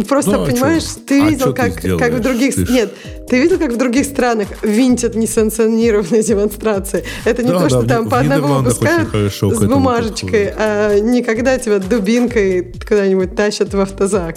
Просто 0.09 0.33
Ну, 0.33 0.43
а 0.43 0.47
понимаешь, 0.47 0.83
чё? 0.85 1.01
ты 1.07 1.23
А 1.23 1.29
видел, 1.31 1.47
чё 1.47 1.53
ты 1.53 1.71
как, 1.71 1.99
как 1.99 2.13
в 2.15 2.21
других 2.21 2.55
Ты 2.55 2.67
нет, 2.73 2.93
ты 3.29 3.39
видел, 3.41 3.59
как 3.59 3.73
в 3.73 3.77
других 3.77 4.05
странах 4.07 4.49
винтят 4.63 5.15
несанкционированные 5.15 6.23
демонстрации. 6.31 7.05
Это 7.25 7.43
не 7.43 7.49
Да, 7.49 7.55
то, 7.59 7.63
да, 7.63 7.69
что 7.69 7.81
в 7.81 7.87
там 7.89 8.05
Ни- 8.07 8.09
по 8.09 8.17
в 8.17 8.21
одному 8.21 8.55
выпускают 8.55 9.09
с 9.43 9.59
бумажечкой, 9.65 10.47
подходят. 10.47 10.55
а 10.59 10.99
никогда 11.01 11.59
тебя 11.59 11.79
дубинкой 11.79 12.73
куда-нибудь 12.89 13.35
тащат 13.37 13.75
в 13.75 13.81
автозак. 13.81 14.37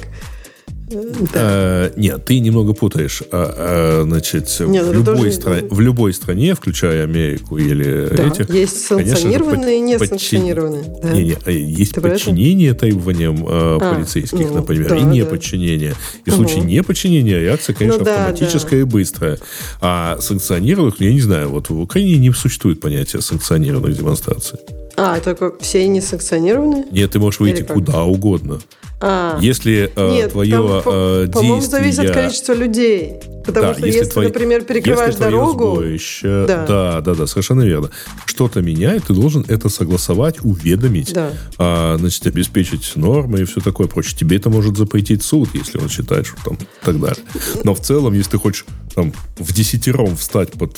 Э, 1.34 1.91
Нет, 1.95 2.26
ты 2.26 2.39
немного 2.39 2.74
путаешь. 2.74 3.24
А, 3.32 3.54
а, 3.58 4.04
Значит, 4.06 4.56
Нет, 4.60 4.86
в, 4.86 4.89
это 4.89 4.93
любой 5.00 5.15
тоже- 5.15 5.30
стра- 5.30 5.67
в 5.69 5.80
любой 5.80 6.13
стране, 6.13 6.54
включая 6.54 7.04
Америку 7.04 7.58
или 7.58 8.10
Да, 8.15 8.28
этих, 8.28 8.50
есть 8.54 8.88
конечно 8.88 9.13
санкционированные 9.15 9.80
и 9.80 9.98
под- 9.98 10.02
несанкционированные. 10.12 10.84
Да. 11.02 11.12
Не, 11.12 11.24
не, 11.24 11.38
э, 11.45 11.52
есть 11.54 11.93
Ты 11.93 12.02
это? 12.02 12.10
подчинение 12.10 12.74
требованиям 12.74 13.36
э, 13.38 13.48
А, 13.50 13.95
полицейских, 13.95 14.39
ну, 14.39 14.54
например, 14.56 14.89
да, 14.89 14.98
и 14.98 15.02
да. 15.02 15.06
неподчинение. 15.12 15.95
И 16.26 16.30
в 16.30 16.38
Мгм. 16.38 16.48
случае 16.48 16.65
неподчинения 16.65 17.39
реакция, 17.39 17.74
конечно, 17.76 18.00
Ну 18.00 18.06
да, 18.06 18.26
автоматическая 18.28 18.82
и 18.82 18.84
быстрая. 18.84 19.39
А 19.82 20.17
санкционированных, 20.21 21.00
я 21.02 21.12
не 21.13 21.21
знаю, 21.21 21.50
вот 21.50 21.69
в 21.69 21.80
Украине 21.80 22.17
не 22.17 22.32
существует 22.32 22.80
понятия 22.80 23.21
санкционированных 23.21 23.98
демонстраций. 23.98 24.60
А, 24.98 25.19
только 25.19 25.52
все 25.60 25.88
несанкционированные? 25.88 26.86
Нет, 26.91 27.12
ты 27.12 27.19
можешь 27.19 27.39
выйти 27.39 27.63
куда 27.63 28.04
угодно. 28.04 28.60
А. 29.01 29.38
Если 29.41 29.91
э, 29.95 30.12
Нет, 30.12 30.31
твое 30.31 30.51
там, 30.51 30.65
э, 30.67 31.27
по-моему, 31.27 31.60
действие... 31.60 31.81
зависит 31.81 31.99
от 32.05 32.12
количества 32.12 32.53
людей. 32.53 33.19
Потому 33.45 33.67
Да, 33.67 33.73
что 33.77 33.86
если, 33.86 34.05
твои- 34.10 34.27
например, 34.27 34.63
перекрываешь 34.63 35.12
если 35.13 35.23
дорогу, 35.25 35.75
сборище- 35.75 36.45
Да. 36.47 36.65
да. 36.65 37.01
да, 37.01 37.15
да, 37.15 37.27
совершенно 37.27 37.62
верно. 37.62 37.89
Что-то 38.25 38.62
меняет, 38.62 39.05
ты 39.05 39.13
должен 39.13 39.45
это 39.47 39.69
согласовать, 39.69 40.38
уведомить, 40.43 41.13
Да. 41.13 41.31
а, 41.58 41.97
значит, 41.97 42.25
обеспечить 42.27 42.93
нормы 42.95 43.41
и 43.41 43.43
все 43.45 43.62
такое 43.62 43.88
прочее. 43.88 44.17
Тебе 44.17 44.38
это 44.38 44.49
может 44.49 44.77
запретить 44.77 45.23
суд, 45.23 45.49
если 45.53 45.77
он 45.77 45.89
считает, 45.89 46.25
что 46.27 46.38
там 46.43 46.55
и 46.55 46.86
так 46.86 46.99
далее. 46.99 47.23
Но 47.63 47.73
в 47.75 47.79
целом, 47.81 48.13
если 48.13 48.31
ты 48.31 48.37
хочешь 48.37 48.65
там 48.93 49.13
в 49.37 49.54
десятером 49.54 50.15
встать 50.15 50.52
под 50.54 50.77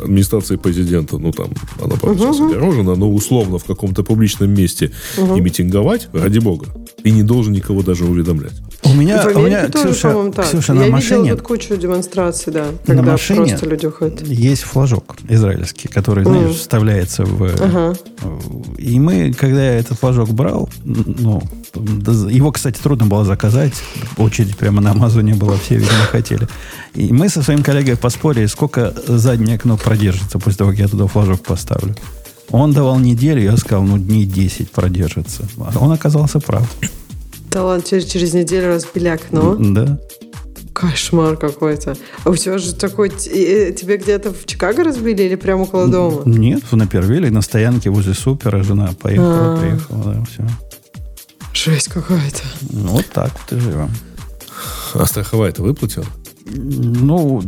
администрацией 0.00 0.58
президента, 0.58 1.18
ну 1.18 1.32
там, 1.32 1.50
она, 1.82 1.96
правда, 1.96 2.24
сейчас 2.24 2.40
огорожена, 2.40 2.94
но 2.96 3.10
условно 3.12 3.58
в 3.58 3.64
каком-то 3.64 4.02
публичном 4.02 4.50
месте 4.52 4.92
и 5.16 5.40
митинговать, 5.40 6.08
ради 6.12 6.38
бога, 6.38 6.66
ты 7.02 7.10
не 7.10 7.22
должен 7.22 7.52
никого 7.52 7.82
даже 7.82 8.04
уведомлять. 8.04 8.54
У 8.84 8.94
меня, 8.94 9.22
в 9.22 9.36
у 9.36 9.40
меня 9.40 9.68
тоже, 9.68 9.88
Ксюша, 9.88 10.32
так. 10.34 10.46
Ксюша, 10.46 10.72
Я 10.72 10.78
на 10.78 10.84
видела 10.84 10.96
машине, 10.96 11.34
тут 11.34 11.42
кучу 11.42 11.76
демонстраций, 11.76 12.52
да, 12.52 12.66
на 12.86 12.94
когда 12.94 13.12
машине 13.12 13.48
просто 13.48 13.66
люди 13.66 13.86
уходят. 13.86 14.26
есть 14.26 14.62
флажок 14.62 15.16
израильский, 15.28 15.88
который, 15.88 16.24
знаешь, 16.24 16.56
вставляется 16.56 17.24
в... 17.24 17.42
Ага. 17.60 17.96
И 18.78 18.98
мы, 19.00 19.32
когда 19.32 19.64
я 19.64 19.78
этот 19.78 19.98
флажок 19.98 20.30
брал, 20.30 20.70
ну, 20.84 21.42
его, 21.74 22.52
кстати, 22.52 22.78
трудно 22.80 23.06
было 23.06 23.24
заказать. 23.24 23.74
Очередь 24.16 24.56
прямо 24.56 24.80
на 24.80 24.92
Амазоне 24.92 25.34
была, 25.34 25.56
все, 25.56 25.76
видимо, 25.76 26.04
хотели. 26.10 26.48
И 26.94 27.12
мы 27.12 27.28
со 27.28 27.42
своим 27.42 27.62
коллегой 27.62 27.96
поспорили, 27.96 28.46
сколько 28.46 28.94
заднее 29.06 29.56
окно 29.56 29.76
продержится 29.76 30.38
после 30.38 30.58
того, 30.58 30.70
как 30.70 30.78
я 30.78 30.88
туда 30.88 31.06
флажок 31.06 31.42
поставлю. 31.42 31.94
Он 32.50 32.72
давал 32.72 32.98
неделю, 32.98 33.42
я 33.42 33.56
сказал, 33.56 33.82
ну, 33.82 33.98
дней 33.98 34.24
10 34.24 34.70
продержится. 34.70 35.42
Он 35.78 35.92
оказался 35.92 36.40
прав. 36.40 36.66
Да 37.50 37.64
ладно, 37.64 37.82
через, 37.84 38.04
через 38.06 38.34
неделю 38.34 38.68
разбили 38.68 39.08
окно. 39.08 39.56
Да. 39.58 39.98
Кошмар 40.72 41.36
какой-то. 41.36 41.96
А 42.24 42.30
у 42.30 42.36
тебя 42.36 42.58
же 42.58 42.72
такой... 42.74 43.08
э, 43.08 43.72
Тебе 43.72 43.96
где-то 43.96 44.32
в 44.32 44.46
Чикаго 44.46 44.84
разбили 44.84 45.22
или 45.24 45.34
прямо 45.34 45.62
около 45.62 45.88
дома? 45.88 46.22
Нет, 46.24 46.62
в 46.70 46.76
Напервилле, 46.76 47.30
на 47.30 47.42
стоянке 47.42 47.90
возле 47.90 48.14
супера 48.14 48.62
жена 48.62 48.90
поехала, 49.00 49.54
А. 49.54 49.56
приехала, 49.60 50.04
да, 50.14 50.24
все. 50.30 50.46
Жесть 51.52 51.88
какая-то. 51.88 52.42
Ну, 52.70 52.88
вот 52.88 53.06
так 53.12 53.32
вот 53.32 53.58
и 53.58 53.60
живем. 53.60 53.90
А 54.94 55.04
страховая-то 55.06 55.62
выплатила? 55.62 56.06
Ну, 56.46 57.42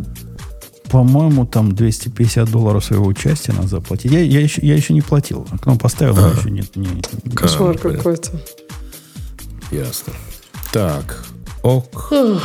по-моему, 0.90 1.46
там 1.46 1.72
250 1.72 2.50
долларов 2.50 2.84
своего 2.84 3.06
участия 3.06 3.52
надо 3.52 3.68
заплатить. 3.68 4.10
Я, 4.10 4.20
я, 4.22 4.40
еще, 4.40 4.60
я 4.66 4.74
еще 4.74 4.92
не 4.92 5.02
платил. 5.02 5.46
Окно 5.52 5.76
поставил, 5.76 6.16
но 6.16 6.30
еще 6.32 6.50
нет. 6.50 6.74
Не, 6.74 6.88
не- 7.24 7.30
Кошмар 7.36 7.70
А, 7.76 7.78
понятно. 7.78 7.92
какой-то. 7.98 8.30
Ясно. 9.70 10.12
Так, 10.72 11.24
ок. 11.62 12.08
Э, 12.12 12.38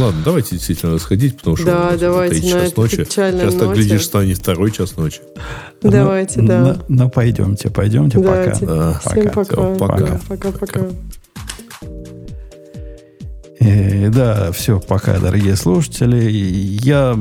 ладно, 0.00 0.22
давайте 0.24 0.50
действительно 0.52 0.94
расходить, 0.94 1.38
потому 1.38 1.56
что 1.56 1.66
Да, 1.66 1.96
давайте 1.98 2.40
третий 2.40 2.54
на 2.54 2.60
час 2.62 2.76
ночи. 2.76 2.96
Сейчас 3.08 3.54
так 3.54 3.74
глядишь, 3.74 4.04
станет 4.04 4.38
второй 4.38 4.70
час 4.70 4.96
ночи. 4.96 5.20
Давайте, 5.82 6.40
ну, 6.40 6.48
да. 6.48 6.60
Ну, 6.60 6.76
ну, 6.88 7.10
пойдемте, 7.10 7.68
пойдемте, 7.68 8.18
Давайте. 8.18 8.60
пока. 8.60 8.74
Да. 8.74 9.00
Всем 9.04 9.30
пока. 9.30 9.54
Всё, 9.54 9.76
пока. 9.76 10.20
Пока-пока. 10.28 10.80
Э, 13.60 14.08
да, 14.08 14.52
все, 14.52 14.80
пока, 14.80 15.18
дорогие 15.18 15.56
слушатели. 15.56 16.30
Я 16.30 17.18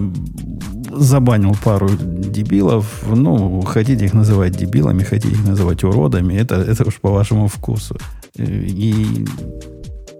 забанил 0.96 1.56
пару 1.64 1.90
дебилов. 1.90 3.04
Ну, 3.08 3.62
хотите 3.62 4.06
их 4.06 4.14
называть 4.14 4.58
дебилами, 4.58 5.04
хотите 5.04 5.34
их 5.34 5.46
называть 5.46 5.84
уродами. 5.84 6.34
Это, 6.34 6.56
это 6.56 6.88
уж 6.88 7.00
по 7.00 7.12
вашему 7.12 7.48
вкусу. 7.48 7.98
И 8.36 9.26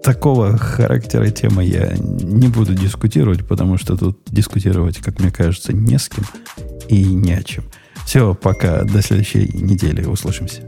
такого 0.02 0.56
характера 0.58 1.30
темы 1.30 1.64
я 1.64 1.94
не 1.98 2.48
буду 2.48 2.74
дискутировать, 2.74 3.46
потому 3.46 3.78
что 3.78 3.96
тут 3.96 4.18
дискутировать, 4.26 4.98
как 4.98 5.20
мне 5.20 5.30
кажется, 5.30 5.72
не 5.72 5.98
с 5.98 6.08
кем 6.08 6.24
и 6.88 7.04
не 7.04 7.32
о 7.32 7.42
чем. 7.42 7.64
Все, 8.04 8.34
пока. 8.34 8.84
До 8.84 9.02
следующей 9.02 9.50
недели. 9.54 10.04
Услышимся. 10.04 10.62